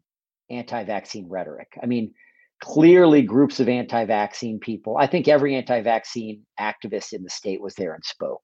[0.50, 1.78] anti vaccine rhetoric.
[1.82, 2.14] I mean,
[2.60, 4.96] clearly groups of anti vaccine people.
[4.96, 8.42] I think every anti vaccine activist in the state was there and spoke.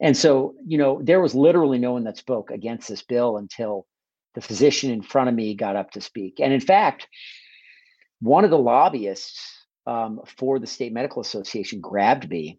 [0.00, 3.86] And so, you know, there was literally no one that spoke against this bill until
[4.34, 6.40] the physician in front of me got up to speak.
[6.40, 7.06] And in fact,
[8.20, 12.58] one of the lobbyists um, for the state medical association grabbed me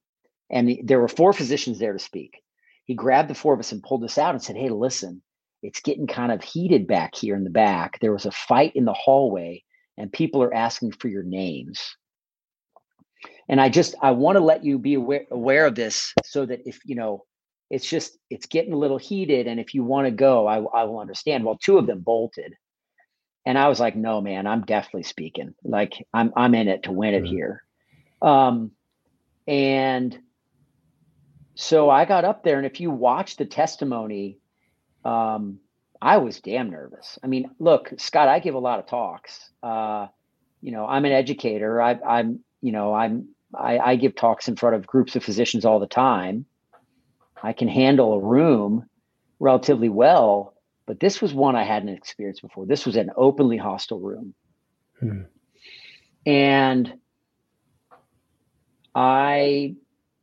[0.49, 2.41] and there were four physicians there to speak.
[2.85, 5.21] He grabbed the four of us and pulled us out and said, Hey, listen,
[5.63, 7.99] it's getting kind of heated back here in the back.
[7.99, 9.63] There was a fight in the hallway,
[9.97, 11.95] and people are asking for your names.
[13.49, 16.61] And I just I want to let you be aware, aware of this so that
[16.65, 17.25] if you know
[17.69, 20.83] it's just it's getting a little heated and if you want to go I, I
[20.83, 22.53] will understand well two of them bolted
[23.45, 26.91] and i was like no man i'm definitely speaking like i'm i'm in it to
[26.91, 27.35] win it mm-hmm.
[27.35, 27.63] here
[28.21, 28.71] um
[29.47, 30.17] and
[31.55, 34.37] so I got up there, and if you watch the testimony,
[35.05, 35.59] um,
[36.01, 37.17] I was damn nervous.
[37.23, 39.49] I mean, look, Scott, I give a lot of talks.
[39.63, 40.07] Uh,
[40.61, 41.81] you know, I'm an educator.
[41.81, 45.63] I, I'm, you know, I'm, I, I give talks in front of groups of physicians
[45.63, 46.45] all the time.
[47.41, 48.89] I can handle a room
[49.39, 52.65] relatively well, but this was one I hadn't experienced before.
[52.65, 54.33] This was an openly hostile room.
[54.99, 55.21] Hmm.
[56.25, 56.99] And
[58.93, 59.75] I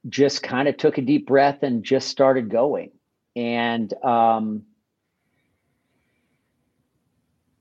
[0.08, 2.90] just kind of took a deep breath and just started going.
[3.36, 4.62] And um,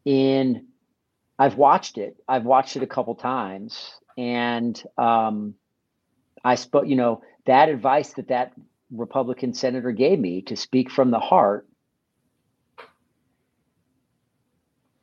[0.06, 0.68] in
[1.42, 2.18] I've watched it.
[2.28, 5.56] I've watched it a couple times, and um,
[6.44, 6.88] I spoke.
[6.88, 8.54] You know that advice that that
[8.92, 11.68] Republican senator gave me to speak from the heart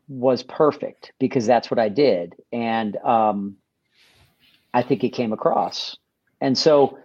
[0.06, 3.56] was perfect because that's what I did, and um,
[4.72, 5.96] I think it came across.
[6.40, 6.98] And so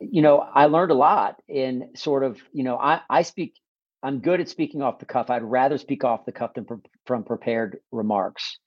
[0.00, 3.54] you know, I learned a lot in sort of, you know, I, I speak,
[4.02, 5.28] I'm good at speaking off the cuff.
[5.28, 8.58] I'd rather speak off the cuff than pre- from prepared remarks.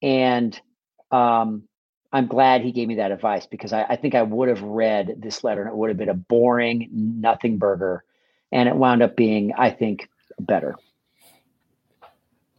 [0.00, 0.58] And
[1.10, 1.64] um,
[2.12, 5.16] I'm glad he gave me that advice because I, I think I would have read
[5.18, 8.04] this letter and it would have been a boring, nothing burger.
[8.52, 10.76] And it wound up being, I think, better.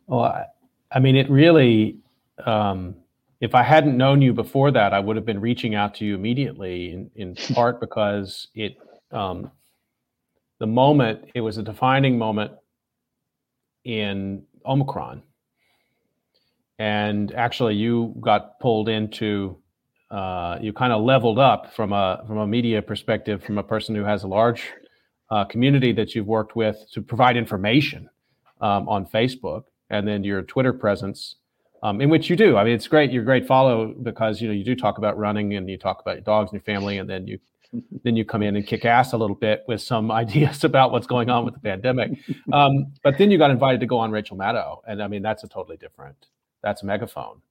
[0.08, 0.46] Well, I,
[0.92, 1.98] I mean, it really,
[2.46, 2.96] um,
[3.44, 6.16] if I hadn't known you before that, I would have been reaching out to you
[6.16, 6.94] immediately.
[6.94, 8.78] In, in part because it,
[9.12, 9.52] um,
[10.60, 12.54] the moment it was a defining moment
[13.84, 15.24] in Omicron,
[16.80, 19.58] and actually you got pulled into,
[20.10, 23.94] uh, you kind of leveled up from a from a media perspective, from a person
[23.94, 24.72] who has a large
[25.32, 28.10] uh, community that you've worked with to provide information
[28.62, 31.36] um, on Facebook, and then your Twitter presence
[31.84, 32.58] um, in which you do.
[32.58, 33.12] I mean, it's great.
[33.12, 36.00] You're a great follow because you know you do talk about running and you talk
[36.00, 37.40] about your dogs and your family, and then you
[38.04, 41.06] then you come in and kick ass a little bit with some ideas about what's
[41.06, 42.12] going on with the pandemic.
[42.52, 45.44] Um, but then you got invited to go on Rachel Maddow, and I mean that's
[45.44, 46.16] a totally different.
[46.64, 47.42] That's a megaphone.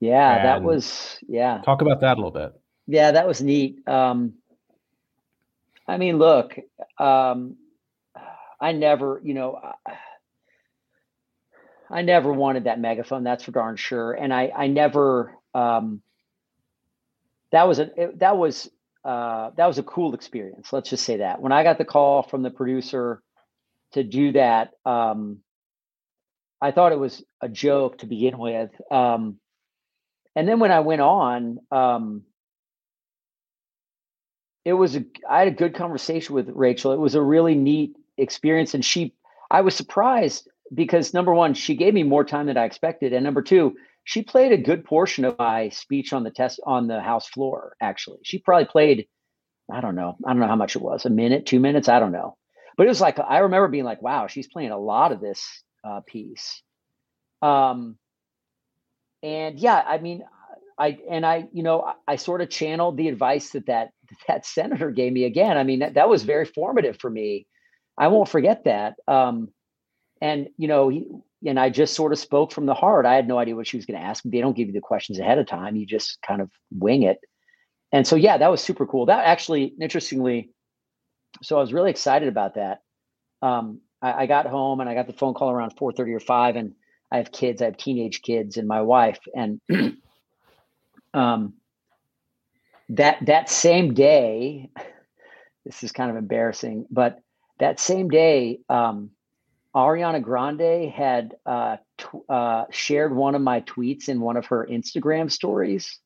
[0.00, 1.60] Yeah, and that was yeah.
[1.64, 2.58] Talk about that a little bit.
[2.86, 3.86] Yeah, that was neat.
[3.86, 4.34] Um,
[5.86, 6.58] I mean, look,
[6.98, 7.56] um,
[8.60, 9.94] I never, you know, I
[12.02, 13.24] never wanted that megaphone.
[13.24, 14.12] That's for darn sure.
[14.12, 15.34] And I, I never.
[15.54, 16.02] Um,
[17.50, 18.70] that was a that was
[19.04, 20.72] uh, that was a cool experience.
[20.72, 23.22] Let's just say that when I got the call from the producer
[23.92, 25.38] to do that, um,
[26.60, 28.70] I thought it was a joke to begin with.
[28.90, 29.38] Um,
[30.36, 32.22] and then when I went on, um,
[34.64, 36.92] it was a, I had a good conversation with Rachel.
[36.92, 39.14] It was a really neat experience, and she
[39.50, 43.24] I was surprised because number one, she gave me more time than I expected, and
[43.24, 47.00] number two, she played a good portion of my speech on the test on the
[47.00, 47.74] house floor.
[47.80, 49.08] Actually, she probably played
[49.70, 52.00] I don't know I don't know how much it was a minute, two minutes, I
[52.00, 52.36] don't know,
[52.76, 55.62] but it was like I remember being like, wow, she's playing a lot of this
[55.84, 56.62] uh, piece.
[57.42, 57.96] Um,
[59.22, 60.22] and yeah, I mean,
[60.78, 63.90] I and I, you know, I, I, sort of channeled the advice that that
[64.28, 65.56] that senator gave me again.
[65.58, 67.46] I mean, that, that was very formative for me.
[67.96, 68.94] I won't forget that.
[69.08, 69.48] Um,
[70.20, 71.06] and you know, he,
[71.46, 73.06] and I just sort of spoke from the heart.
[73.06, 74.22] I had no idea what she was going to ask.
[74.24, 75.76] They don't give you the questions ahead of time.
[75.76, 77.18] You just kind of wing it.
[77.92, 79.06] And so, yeah, that was super cool.
[79.06, 80.50] That actually, interestingly,
[81.42, 82.82] so I was really excited about that.
[83.40, 86.20] Um, I, I got home and I got the phone call around four thirty or
[86.20, 86.74] five, and
[87.10, 87.62] I have kids.
[87.62, 89.20] I have teenage kids and my wife.
[89.34, 89.60] And
[91.14, 91.54] um,
[92.90, 94.70] that that same day,
[95.64, 97.20] this is kind of embarrassing, but
[97.58, 99.10] that same day, um,
[99.74, 101.76] Ariana Grande had uh,
[102.28, 105.98] uh, shared one of my tweets in one of her Instagram stories,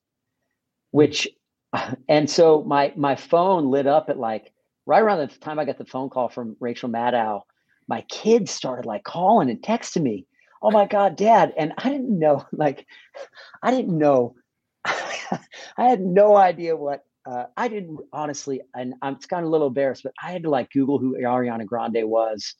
[0.90, 1.28] which,
[2.08, 4.52] and so my my phone lit up at like
[4.86, 7.42] right around the time I got the phone call from Rachel Maddow.
[7.88, 10.26] My kids started like calling and texting me,
[10.62, 12.86] oh my god dad and i didn't know like
[13.62, 14.34] i didn't know
[14.84, 15.38] i
[15.76, 19.68] had no idea what uh, i didn't honestly and i'm it's kind of a little
[19.68, 22.54] embarrassed but i had to like google who ariana grande was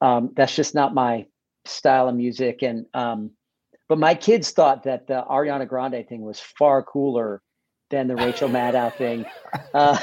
[0.00, 1.26] um, that's just not my
[1.64, 3.30] style of music and um,
[3.88, 7.42] but my kids thought that the ariana grande thing was far cooler
[7.90, 9.24] than the Rachel Maddow thing.
[9.74, 9.98] Uh,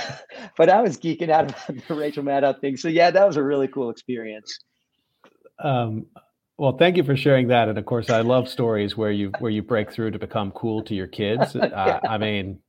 [0.56, 2.78] but I was geeking out about the Rachel Maddow thing.
[2.78, 4.60] So yeah, that was a really cool experience.
[5.58, 6.06] Um,
[6.60, 7.70] well, thank you for sharing that.
[7.70, 10.84] And of course, I love stories where you where you break through to become cool
[10.84, 11.56] to your kids.
[11.56, 12.60] Uh, I mean,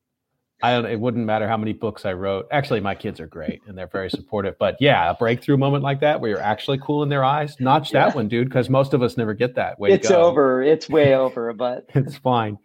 [0.63, 0.87] I don't.
[0.87, 2.47] It wouldn't matter how many books I wrote.
[2.51, 4.57] Actually, my kids are great and they're very supportive.
[4.59, 7.93] But yeah, a breakthrough moment like that where you're actually cool in their eyes, notch
[7.93, 8.07] yeah.
[8.07, 9.79] that one, dude, because most of us never get that.
[9.79, 10.63] Way it's over.
[10.63, 11.53] It's way over.
[11.53, 12.59] But it's fine.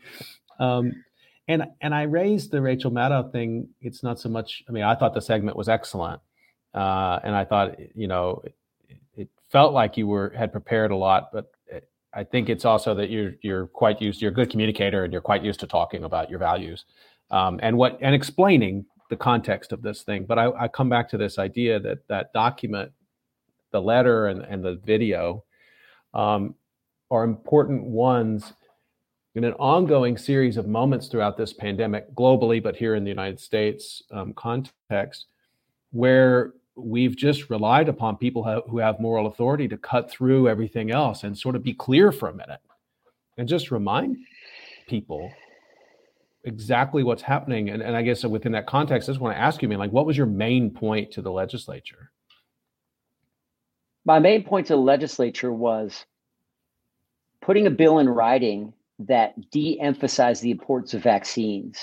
[0.59, 0.93] Um,
[1.47, 3.67] and and I raised the Rachel Maddow thing.
[3.81, 4.63] It's not so much.
[4.69, 6.21] I mean, I thought the segment was excellent,
[6.73, 8.43] uh, and I thought you know
[9.17, 11.51] it felt like you were had prepared a lot, but
[12.13, 14.21] I think it's also that you're you're quite used.
[14.21, 16.85] You're a good communicator, and you're quite used to talking about your values
[17.31, 20.25] um, and what and explaining the context of this thing.
[20.25, 22.91] But I, I come back to this idea that that document,
[23.71, 25.43] the letter and and the video,
[26.13, 26.55] um,
[27.11, 28.53] are important ones
[29.35, 33.39] in an ongoing series of moments throughout this pandemic, globally, but here in the United
[33.39, 35.27] States um, context,
[35.91, 41.23] where we've just relied upon people who have moral authority to cut through everything else
[41.23, 42.59] and sort of be clear for a minute
[43.37, 44.17] and just remind
[44.87, 45.31] people
[46.43, 47.69] exactly what's happening.
[47.69, 49.91] And, and I guess within that context, I just want to ask you, man, like,
[49.91, 52.11] what was your main point to the legislature?
[54.05, 56.05] My main point to the legislature was
[57.41, 61.79] putting a bill in writing that de emphasized the importance of vaccines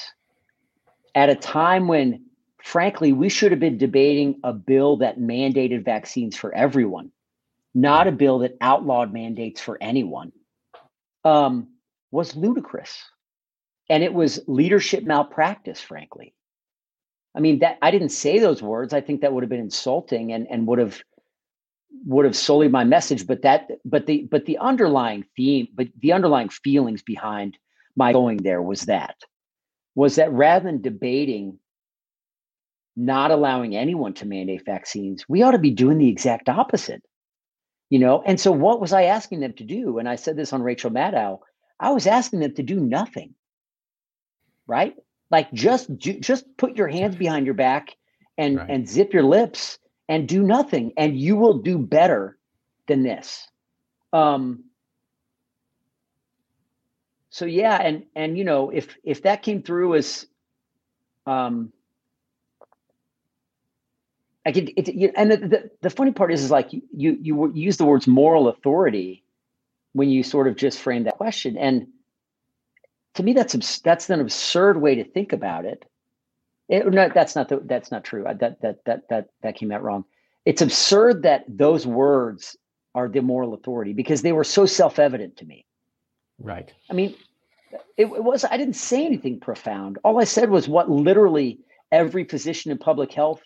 [1.14, 2.26] at a time when
[2.66, 7.12] frankly, we should have been debating a bill that mandated vaccines for everyone,
[7.76, 10.32] not a bill that outlawed mandates for anyone,
[11.24, 11.68] um,
[12.10, 13.04] was ludicrous.
[13.88, 16.34] And it was leadership malpractice, frankly.
[17.36, 18.94] I mean, that I didn't say those words.
[18.94, 21.00] I think that would have been insulting and, and would have
[22.04, 23.26] would have sullied my message.
[23.26, 27.58] But that but the but the underlying theme, but the underlying feelings behind
[27.94, 29.16] my going there was that
[29.96, 31.58] was that rather than debating
[32.96, 37.02] not allowing anyone to mandate vaccines, we ought to be doing the exact opposite.
[37.90, 39.98] You know, and so what was I asking them to do?
[39.98, 41.40] And I said this on Rachel Maddow.
[41.78, 43.35] I was asking them to do nothing.
[44.66, 44.94] Right?
[45.30, 47.96] Like just just put your hands behind your back
[48.38, 48.70] and right.
[48.70, 52.38] and zip your lips and do nothing and you will do better
[52.86, 53.48] than this.
[54.12, 54.64] Um
[57.30, 60.26] so yeah and and you know if if that came through as
[61.26, 61.72] um
[64.46, 67.18] I could, it, you, and the, the, the funny part is, is like you, you,
[67.20, 69.24] you use the words moral authority
[69.92, 71.58] when you sort of just frame that question.
[71.58, 71.88] And
[73.16, 75.84] to me, that's, that's an absurd way to think about it.
[76.68, 78.24] it no, that's not the, that's not true.
[78.24, 80.04] That, that, that, that, that came out wrong.
[80.44, 82.56] It's absurd that those words
[82.94, 85.66] are the moral authority because they were so self-evident to me.
[86.38, 86.72] Right.
[86.90, 87.14] I mean,
[87.96, 89.98] it, it was, I didn't say anything profound.
[90.04, 91.58] All I said was what literally
[91.92, 93.42] every physician in public health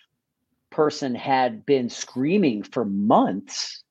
[0.71, 3.83] person had been screaming for months.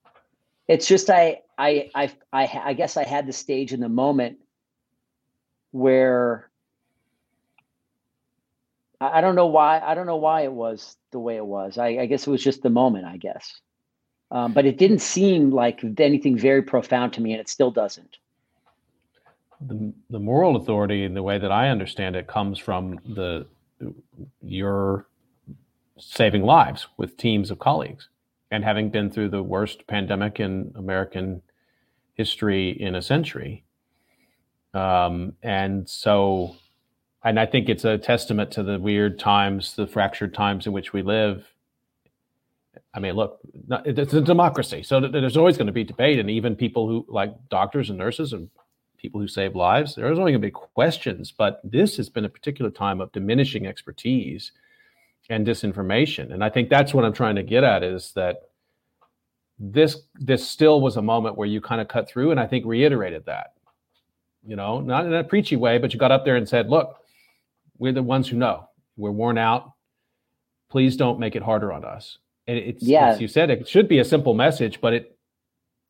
[0.67, 4.37] It's just I I I I, I guess I had the stage in the moment
[5.71, 6.49] where
[9.01, 11.77] I, don't know why I don't know why it was the way it was.
[11.77, 13.05] I, I guess it was just the moment.
[13.05, 13.61] I guess,
[14.31, 18.17] um, but it didn't seem like anything very profound to me, and it still doesn't.
[19.61, 23.45] The, the moral authority, in the way that I understand it, comes from the
[24.41, 25.07] your
[25.97, 28.09] saving lives with teams of colleagues
[28.51, 31.41] and having been through the worst pandemic in American
[32.13, 33.63] history in a century.
[34.73, 36.55] Um, and so,
[37.23, 40.93] and I think it's a testament to the weird times, the fractured times in which
[40.93, 41.47] we live.
[42.93, 43.39] I mean, look,
[43.85, 47.33] it's a democracy, so there's always going to be debate, and even people who like
[47.49, 48.49] doctors and nurses and
[48.97, 51.31] people who save lives, there's only going to be questions.
[51.31, 54.51] But this has been a particular time of diminishing expertise
[55.29, 56.33] and disinformation.
[56.33, 58.49] And I think that's what I'm trying to get at is that
[59.59, 62.65] this this still was a moment where you kind of cut through and I think
[62.65, 63.53] reiterated that.
[64.49, 66.97] You know, not in a preachy way, but you got up there and said, look,
[67.77, 68.67] we're the ones who know.
[68.97, 69.73] We're worn out.
[70.71, 72.17] Please don't make it harder on us.
[72.47, 73.09] And it's yeah.
[73.09, 75.15] as you said, it should be a simple message, but it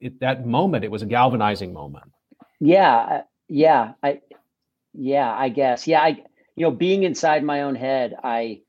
[0.02, 2.12] it that moment, it was a galvanizing moment.
[2.60, 3.22] Yeah.
[3.48, 3.94] Yeah.
[4.04, 4.20] I
[4.94, 5.88] yeah, I guess.
[5.88, 6.10] Yeah, I
[6.58, 8.60] you know, being inside my own head, I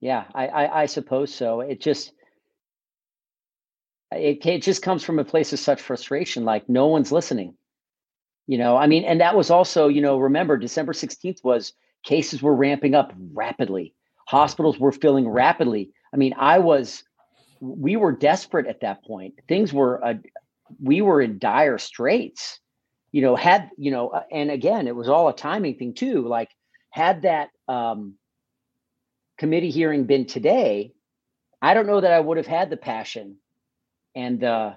[0.00, 1.60] yeah, I, I, I suppose so.
[1.60, 2.12] It just
[4.10, 7.58] it, it just comes from a place of such frustration, like no one's listening.
[8.46, 11.72] You know, I mean, and that was also, you know, remember December 16th was
[12.04, 13.94] cases were ramping up rapidly.
[14.28, 15.90] Hospitals were filling rapidly.
[16.14, 17.02] I mean, I was
[17.60, 19.34] we were desperate at that point.
[19.48, 20.14] Things were uh,
[20.80, 22.60] we were in dire straits.
[23.12, 26.26] You know, had, you know, uh, and again, it was all a timing thing too.
[26.26, 26.50] Like
[26.90, 28.14] had that um
[29.38, 30.92] committee hearing been today,
[31.60, 33.36] I don't know that I would have had the passion
[34.14, 34.74] and uh,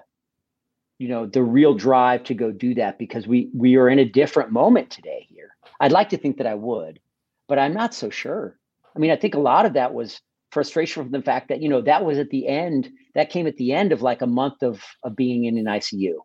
[1.00, 4.04] you know the real drive to go do that because we we are in a
[4.04, 5.56] different moment today here.
[5.80, 7.00] I'd like to think that I would,
[7.48, 8.58] but I'm not so sure.
[8.94, 10.20] I mean, I think a lot of that was
[10.50, 13.56] frustration from the fact that you know that was at the end that came at
[13.56, 16.16] the end of like a month of of being in an ICU,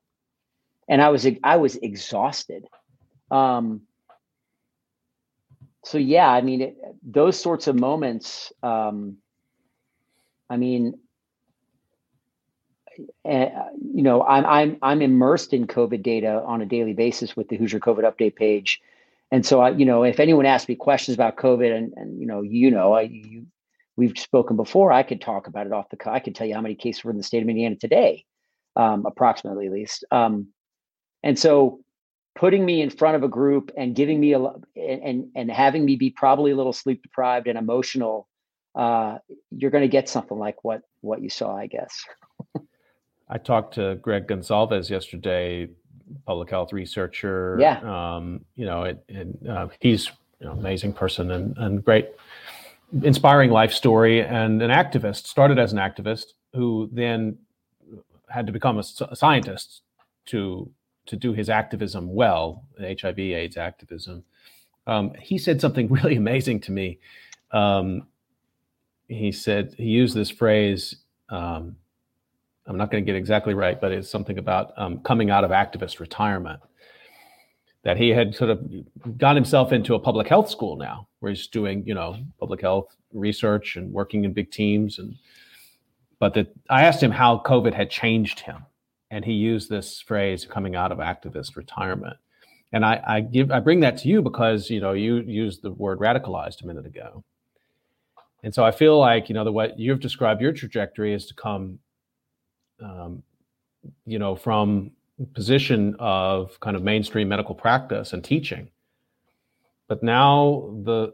[0.90, 2.66] and I was I was exhausted.
[3.32, 3.84] Um,
[5.86, 8.52] so yeah, I mean, it, those sorts of moments.
[8.62, 9.20] Um,
[10.50, 11.00] I mean,
[13.24, 13.48] uh,
[13.94, 17.58] you know, I'm I'm I'm immersed in COVID data on a daily basis with the
[17.58, 18.82] Hoosier COVID update page,
[19.32, 22.26] and so I, you know, if anyone asks me questions about COVID, and and you
[22.26, 23.46] know, you know, I you,
[23.96, 25.98] we've spoken before, I could talk about it off the.
[26.10, 28.26] I could tell you how many cases were in the state of Indiana today,
[28.76, 30.06] um, approximately at least.
[30.12, 30.48] Um,
[31.24, 31.80] and so
[32.36, 34.40] putting me in front of a group and giving me a
[34.76, 38.28] and and having me be probably a little sleep deprived and emotional
[38.76, 39.18] uh,
[39.52, 42.06] you're going to get something like what what you saw i guess
[43.30, 45.68] i talked to greg gonsalves yesterday
[46.26, 47.80] public health researcher yeah
[48.16, 50.12] um, you know it, it, uh, he's
[50.42, 52.10] an amazing person and, and great
[53.04, 57.38] inspiring life story and an activist started as an activist who then
[58.30, 59.82] had to become a, a scientist
[60.26, 60.70] to
[61.06, 64.24] to do his activism well, HIV AIDS activism,
[64.88, 67.00] um, he said something really amazing to me.
[67.52, 68.08] Um,
[69.08, 70.96] he said he used this phrase.
[71.30, 71.78] Um,
[72.68, 75.52] I'm not going to get exactly right, but it's something about um, coming out of
[75.52, 76.60] activist retirement.
[77.84, 78.68] That he had sort of
[79.18, 82.96] got himself into a public health school now, where he's doing, you know, public health
[83.14, 84.98] research and working in big teams.
[84.98, 85.16] And
[86.20, 88.66] but that I asked him how COVID had changed him,
[89.12, 92.18] and he used this phrase coming out of activist retirement.
[92.72, 95.72] And I, I give I bring that to you because you know you used the
[95.72, 97.24] word radicalized a minute ago.
[98.44, 101.34] And so I feel like you know the what you've described your trajectory is to
[101.36, 101.80] come,
[102.82, 103.24] um,
[104.06, 104.92] you know, from
[105.34, 108.70] position of kind of mainstream medical practice and teaching,
[109.88, 111.14] but now the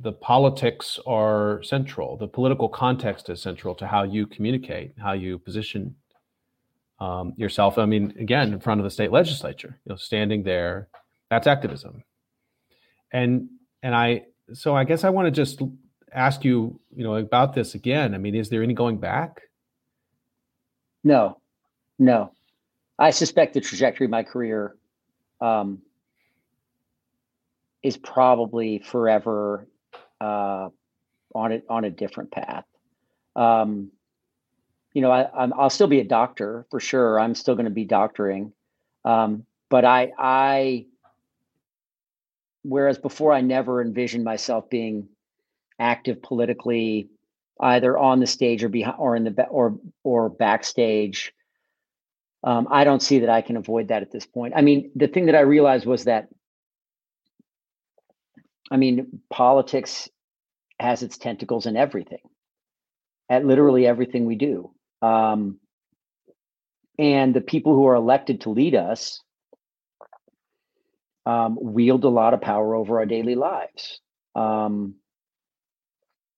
[0.00, 2.16] the politics are central.
[2.16, 5.96] The political context is central to how you communicate, how you position
[7.00, 7.78] um, yourself.
[7.78, 10.88] I mean, again, in front of the state legislature, you know, standing there,
[11.30, 12.04] that's activism.
[13.12, 13.48] And
[13.82, 15.62] and I so I guess I want to just
[16.12, 18.14] ask you, you know, about this again.
[18.14, 19.42] I mean, is there any going back?
[21.08, 21.38] No,
[21.98, 22.32] no.
[22.98, 24.76] I suspect the trajectory of my career
[25.40, 25.78] um,
[27.82, 29.66] is probably forever
[30.20, 30.68] uh,
[31.34, 32.66] on it on a different path.
[33.34, 33.90] Um,
[34.92, 37.18] you know, I, will still be a doctor for sure.
[37.18, 38.52] I'm still going to be doctoring,
[39.06, 40.86] um, but I, I,
[42.64, 45.08] whereas before I never envisioned myself being
[45.78, 47.08] active politically,
[47.60, 51.32] either on the stage or behind, or in the or or backstage.
[52.44, 54.54] Um, I don't see that I can avoid that at this point.
[54.56, 56.28] I mean, the thing that I realized was that,
[58.70, 60.08] I mean, politics
[60.78, 62.22] has its tentacles in everything,
[63.28, 64.72] at literally everything we do.
[65.02, 65.58] Um,
[66.96, 69.20] and the people who are elected to lead us
[71.26, 74.00] um, wield a lot of power over our daily lives.
[74.34, 74.94] Um,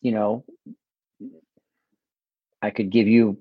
[0.01, 0.45] you know,
[2.63, 3.39] I could give you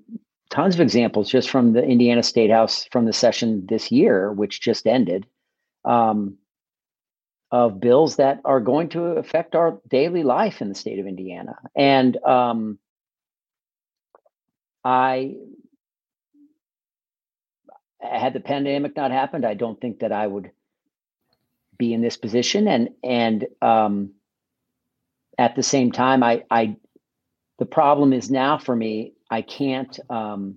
[0.50, 4.60] tons of examples just from the Indiana State House from the session this year, which
[4.60, 5.26] just ended,
[5.84, 6.36] um,
[7.50, 11.56] of bills that are going to affect our daily life in the state of Indiana.
[11.74, 12.78] And um,
[14.84, 15.34] I,
[18.00, 20.50] had the pandemic not happened, I don't think that I would
[21.76, 22.68] be in this position.
[22.68, 24.12] And and um,
[25.36, 26.76] at the same time, I I
[27.60, 30.56] the problem is now for me, I can't um,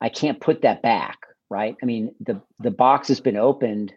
[0.00, 1.76] I can't put that back, right?
[1.82, 3.94] I mean, the the box has been opened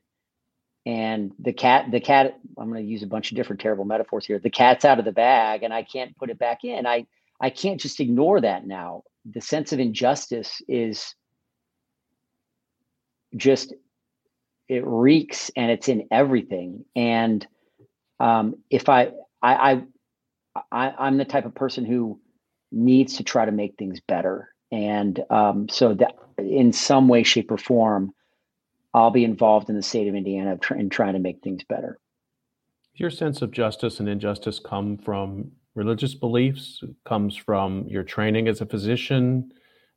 [0.86, 4.26] and the cat the cat i'm going to use a bunch of different terrible metaphors
[4.26, 4.39] here.
[4.39, 6.86] The cat's out of the bag and i can't put it back in.
[6.86, 7.06] I
[7.41, 9.04] i can't just ignore that now.
[9.26, 11.14] The sense of injustice is
[13.36, 13.74] just
[14.70, 16.86] it reeks and it's in everything.
[16.95, 17.45] And
[18.20, 19.82] um, if I, I i
[20.72, 22.20] i i'm the type of person who
[22.72, 27.49] needs to try to make things better and um, so that in some way shape
[27.51, 28.14] or form
[28.97, 31.99] I'll be involved in the state of Indiana in trying to make things better.
[32.95, 36.82] Your sense of justice and injustice come from religious beliefs.
[37.05, 39.51] Comes from your training as a physician.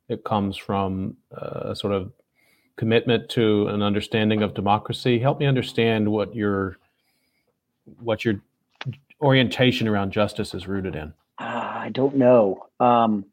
[0.07, 2.11] It comes from uh, a sort of
[2.75, 5.17] commitment to an understanding of democracy.
[5.17, 6.77] Help me understand what your
[7.99, 8.35] what your
[9.21, 11.13] orientation around justice is rooted in.
[11.39, 12.67] Uh, I don't know.
[12.79, 13.25] Um,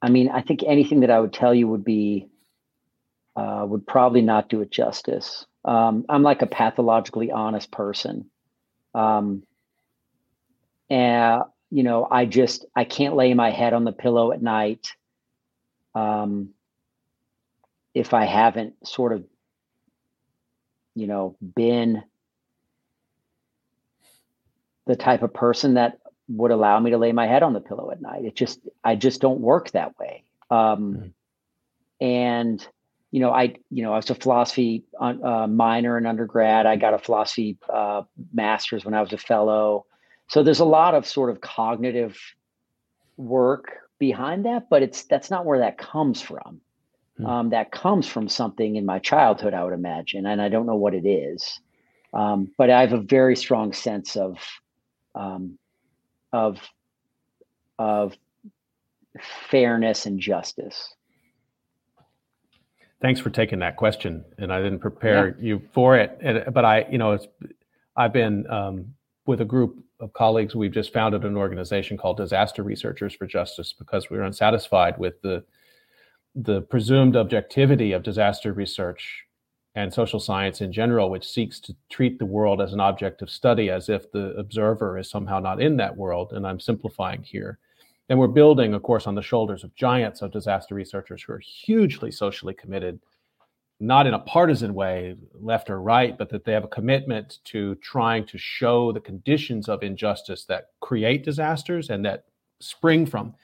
[0.00, 2.28] I mean, I think anything that I would tell you would be
[3.36, 5.46] uh, would probably not do it justice.
[5.64, 8.30] Um, I'm like a pathologically honest person.
[8.94, 9.44] Um,
[10.90, 14.88] and, you know, I just, I can't lay my head on the pillow at night
[15.94, 16.50] um,
[17.94, 19.24] if I haven't sort of,
[20.94, 22.02] you know, been
[24.88, 27.90] the type of person that would allow me to lay my head on the pillow
[27.90, 28.24] at night.
[28.24, 30.24] It just, I just don't work that way.
[30.50, 32.04] Um, mm-hmm.
[32.04, 32.66] And,
[33.10, 36.66] you know, I, you know, I was a philosophy uh, minor in undergrad.
[36.66, 39.84] I got a philosophy uh, master's when I was a fellow.
[40.28, 42.18] So there's a lot of sort of cognitive
[43.16, 46.60] work behind that, but it's that's not where that comes from.
[47.18, 47.26] Hmm.
[47.26, 50.76] Um, that comes from something in my childhood, I would imagine, and I don't know
[50.76, 51.60] what it is.
[52.14, 54.38] Um, but I have a very strong sense of
[55.18, 55.58] um,
[56.32, 56.58] of
[57.78, 58.16] of
[59.50, 60.94] fairness and justice.
[63.00, 65.34] Thanks for taking that question, and I didn't prepare yeah.
[65.38, 66.18] you for it.
[66.20, 67.26] And, but I, you know, it's
[67.96, 68.94] I've been um,
[69.26, 70.54] with a group of colleagues.
[70.54, 75.20] We've just founded an organization called Disaster Researchers for Justice because we were unsatisfied with
[75.22, 75.44] the
[76.34, 79.24] the presumed objectivity of disaster research
[79.74, 83.30] and social science in general, which seeks to treat the world as an object of
[83.30, 86.32] study, as if the observer is somehow not in that world.
[86.32, 87.58] And I'm simplifying here.
[88.08, 91.38] And we're building, of course, on the shoulders of giants of disaster researchers who are
[91.38, 92.98] hugely socially committed,
[93.80, 97.74] not in a partisan way, left or right, but that they have a commitment to
[97.76, 102.24] trying to show the conditions of injustice that create disasters and that
[102.60, 103.34] spring from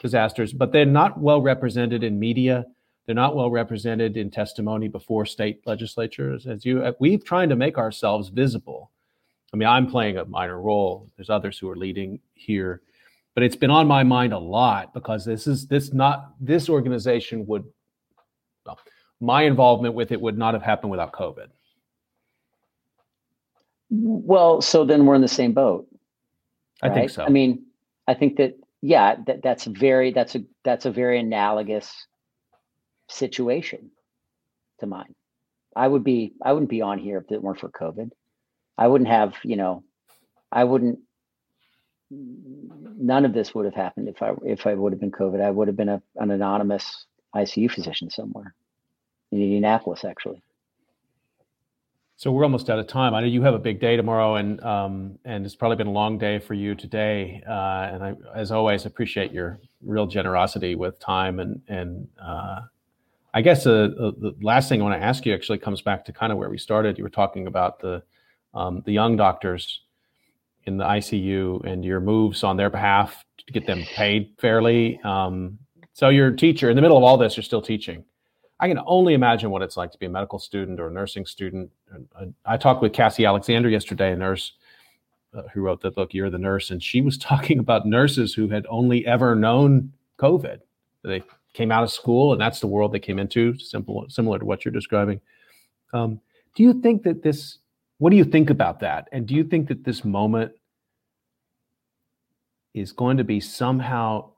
[0.00, 0.52] disasters.
[0.52, 2.64] But they're not well represented in media.
[3.06, 6.46] They're not well represented in testimony before state legislatures.
[6.46, 8.90] As you, we've trying to make ourselves visible.
[9.52, 11.10] I mean, I'm playing a minor role.
[11.16, 12.80] There's others who are leading here
[13.34, 17.46] but it's been on my mind a lot because this is this not this organization
[17.46, 17.64] would
[18.66, 18.78] well,
[19.20, 21.48] my involvement with it would not have happened without covid
[23.90, 25.86] well so then we're in the same boat
[26.82, 26.92] right?
[26.92, 27.64] i think so i mean
[28.08, 32.06] i think that yeah that, that's very that's a that's a very analogous
[33.12, 33.90] situation
[34.80, 35.14] to mine
[35.76, 38.10] i would be i wouldn't be on here if it weren't for covid
[38.78, 39.84] i wouldn't have you know
[40.50, 40.98] i wouldn't
[42.12, 45.40] none of this would have happened if I if I would have been COVID.
[45.40, 48.54] I would have been a, an anonymous ICU physician somewhere
[49.30, 50.42] in Indianapolis, actually.
[52.16, 53.14] So we're almost out of time.
[53.14, 55.92] I know you have a big day tomorrow, and um, and it's probably been a
[55.92, 57.42] long day for you today.
[57.46, 57.52] Uh,
[57.92, 61.40] and I, as always, appreciate your real generosity with time.
[61.40, 62.60] And and uh,
[63.34, 66.04] I guess uh, uh the last thing I want to ask you actually comes back
[66.06, 66.98] to kind of where we started.
[66.98, 68.02] You were talking about the
[68.54, 69.82] um, the young doctors
[70.64, 75.00] in the ICU and your moves on their behalf to get them paid fairly.
[75.02, 75.58] Um,
[75.92, 77.36] so you're a teacher in the middle of all this.
[77.36, 78.04] You're still teaching.
[78.60, 81.26] I can only imagine what it's like to be a medical student or a nursing
[81.26, 81.70] student.
[82.46, 84.52] I, talked with Cassie Alexander yesterday, a nurse
[85.34, 88.48] uh, who wrote the book "You're the Nurse," and she was talking about nurses who
[88.48, 90.60] had only ever known COVID.
[91.02, 93.58] They came out of school, and that's the world they came into.
[93.58, 95.20] Simple, similar to what you're describing.
[95.92, 96.20] Um,
[96.54, 97.58] do you think that this
[97.98, 99.08] what do you think about that?
[99.12, 100.50] And do you think that this moment
[102.74, 104.30] is going to be somehow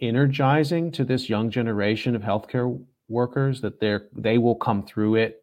[0.00, 5.42] energizing to this young generation of healthcare workers that they're they will come through it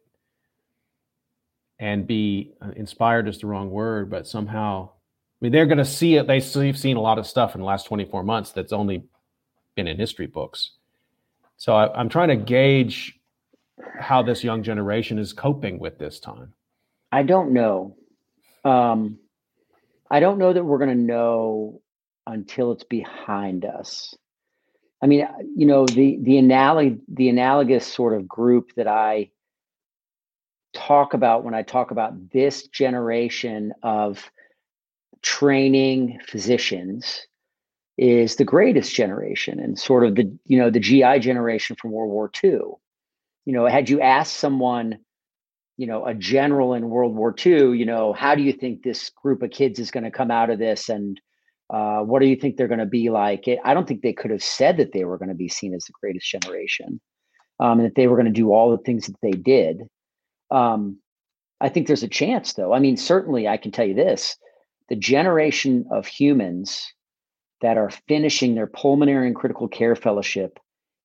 [1.78, 5.84] and be uh, inspired is the wrong word, but somehow I mean they're going to
[5.84, 6.26] see it.
[6.26, 9.04] They've seen a lot of stuff in the last 24 months that's only
[9.74, 10.72] been in history books.
[11.56, 13.18] So I, I'm trying to gauge
[13.98, 16.52] how this young generation is coping with this time.
[17.10, 17.96] I don't know.
[18.64, 19.18] Um,
[20.10, 21.80] I don't know that we're going to know
[22.26, 24.14] until it's behind us.
[25.02, 25.26] I mean,
[25.56, 29.30] you know, the the analog the analogous sort of group that I
[30.72, 34.30] talk about when I talk about this generation of
[35.22, 37.26] training physicians
[37.98, 42.10] is the greatest generation and sort of the you know the GI generation from World
[42.10, 42.60] War II.
[43.44, 44.98] You know, had you asked someone
[45.76, 49.10] you know a general in world war ii you know how do you think this
[49.10, 50.88] group of kids is going to come out of this?
[50.88, 51.20] And
[51.70, 53.46] uh, what do you think they're going to be like?
[53.64, 55.84] I don't think they could have said that they were going to be seen as
[55.84, 57.00] the greatest generation
[57.60, 59.82] um, and that they were going to do all the things that they did.
[60.50, 60.98] Um,
[61.60, 62.72] i think there's a chance though.
[62.72, 64.36] I mean certainly i can tell you this
[64.88, 66.92] the generation of humans
[67.62, 70.58] that are finishing their pulmonary and critical care fellowship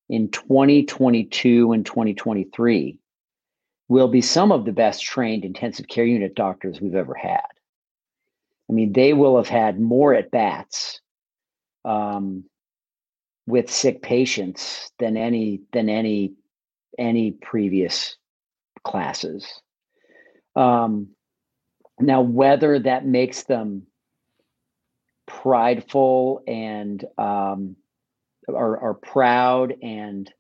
[0.10, 3.00] in 2022 and 2023
[3.88, 7.46] will be some of the best trained intensive care unit doctors we've ever had.
[8.70, 11.00] I mean, they will have had more at bats
[11.86, 12.44] um,
[13.46, 16.34] with sick patients than any than any
[17.00, 18.18] any previous
[18.84, 19.62] classes.
[20.56, 21.10] Um,
[22.00, 23.84] now, whether that makes them
[25.28, 27.76] prideful and um,
[28.50, 30.32] are, are proud and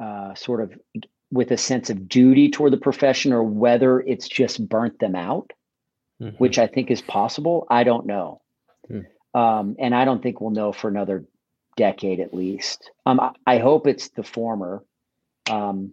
[0.00, 0.72] uh, sort of
[1.32, 5.52] with a sense of duty toward the profession or whether it's just burnt them out,
[6.20, 6.36] mm-hmm.
[6.36, 7.66] which I think is possible.
[7.70, 8.40] I don't know.
[8.90, 9.06] Mm.
[9.32, 11.24] Um, and I don't think we'll know for another
[11.76, 12.90] decade at least.
[13.06, 14.84] Um, I, I, hope it's the former.
[15.48, 15.92] Um,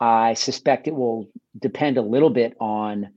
[0.00, 3.10] I suspect it will depend a little bit on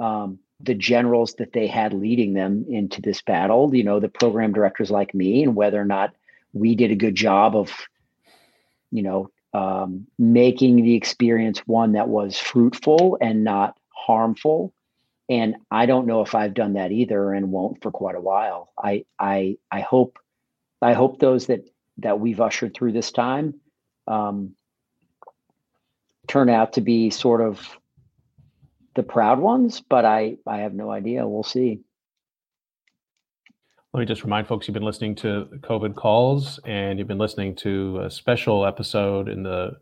[0.00, 4.52] um, the generals that they had leading them into this battle, you know, the program
[4.52, 6.14] directors like me, and whether or not
[6.52, 7.72] we did a good job of,
[8.90, 14.72] you know, um, making the experience one that was fruitful and not harmful.
[15.28, 18.72] And I don't know if I've done that either, and won't for quite a while.
[18.76, 20.18] I I I hope
[20.82, 23.54] I hope those that that we've ushered through this time
[24.06, 24.54] um,
[26.26, 27.79] turn out to be sort of
[28.94, 31.26] the proud ones, but I I have no idea.
[31.26, 31.80] We'll see.
[33.92, 37.56] Let me just remind folks you've been listening to COVID Calls and you've been listening
[37.56, 39.78] to a special episode in the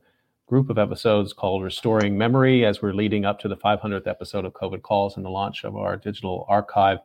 [0.46, 4.54] group of episodes called Restoring Memory as we're leading up to the 500th episode of
[4.54, 6.98] COVID Calls and the launch of our digital archive.
[6.98, 7.02] I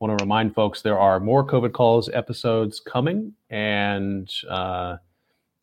[0.00, 4.96] want to remind folks there are more COVID Calls episodes coming, and uh,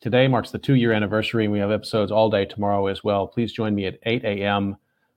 [0.00, 3.26] today marks the two year anniversary, and we have episodes all day tomorrow as well.
[3.26, 4.76] Please join me at 8 a.m.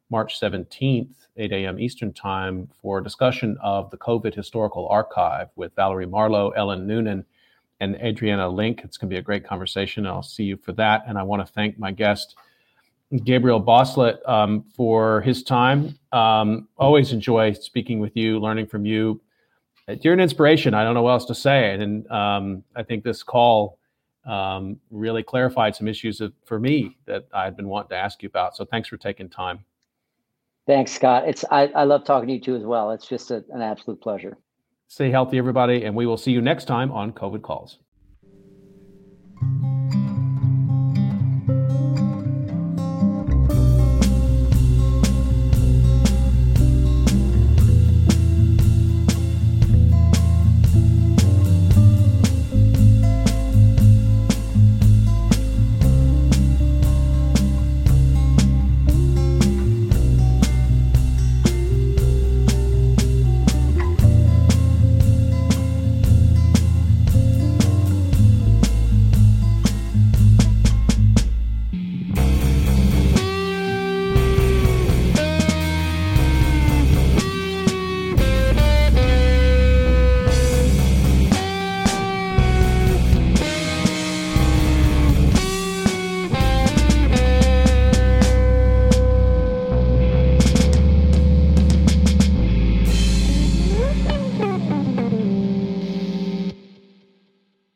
[0.09, 1.79] March 17th, 8 a.m.
[1.79, 7.25] Eastern Time, for a discussion of the COVID Historical Archive with Valerie Marlow, Ellen Noonan,
[7.79, 8.81] and Adriana Link.
[8.83, 10.05] It's going to be a great conversation.
[10.05, 11.03] I'll see you for that.
[11.07, 12.35] And I want to thank my guest,
[13.23, 15.97] Gabriel Bosslet, um, for his time.
[16.11, 19.21] Um, always enjoy speaking with you, learning from you.
[20.01, 20.73] You're an inspiration.
[20.73, 21.73] I don't know what else to say.
[21.73, 23.77] And um, I think this call
[24.25, 28.55] um, really clarified some issues for me that I'd been wanting to ask you about.
[28.55, 29.63] So thanks for taking time.
[30.67, 31.27] Thanks, Scott.
[31.27, 32.91] It's I, I love talking to you too as well.
[32.91, 34.37] It's just a, an absolute pleasure.
[34.87, 37.79] Stay healthy, everybody, and we will see you next time on COVID Calls.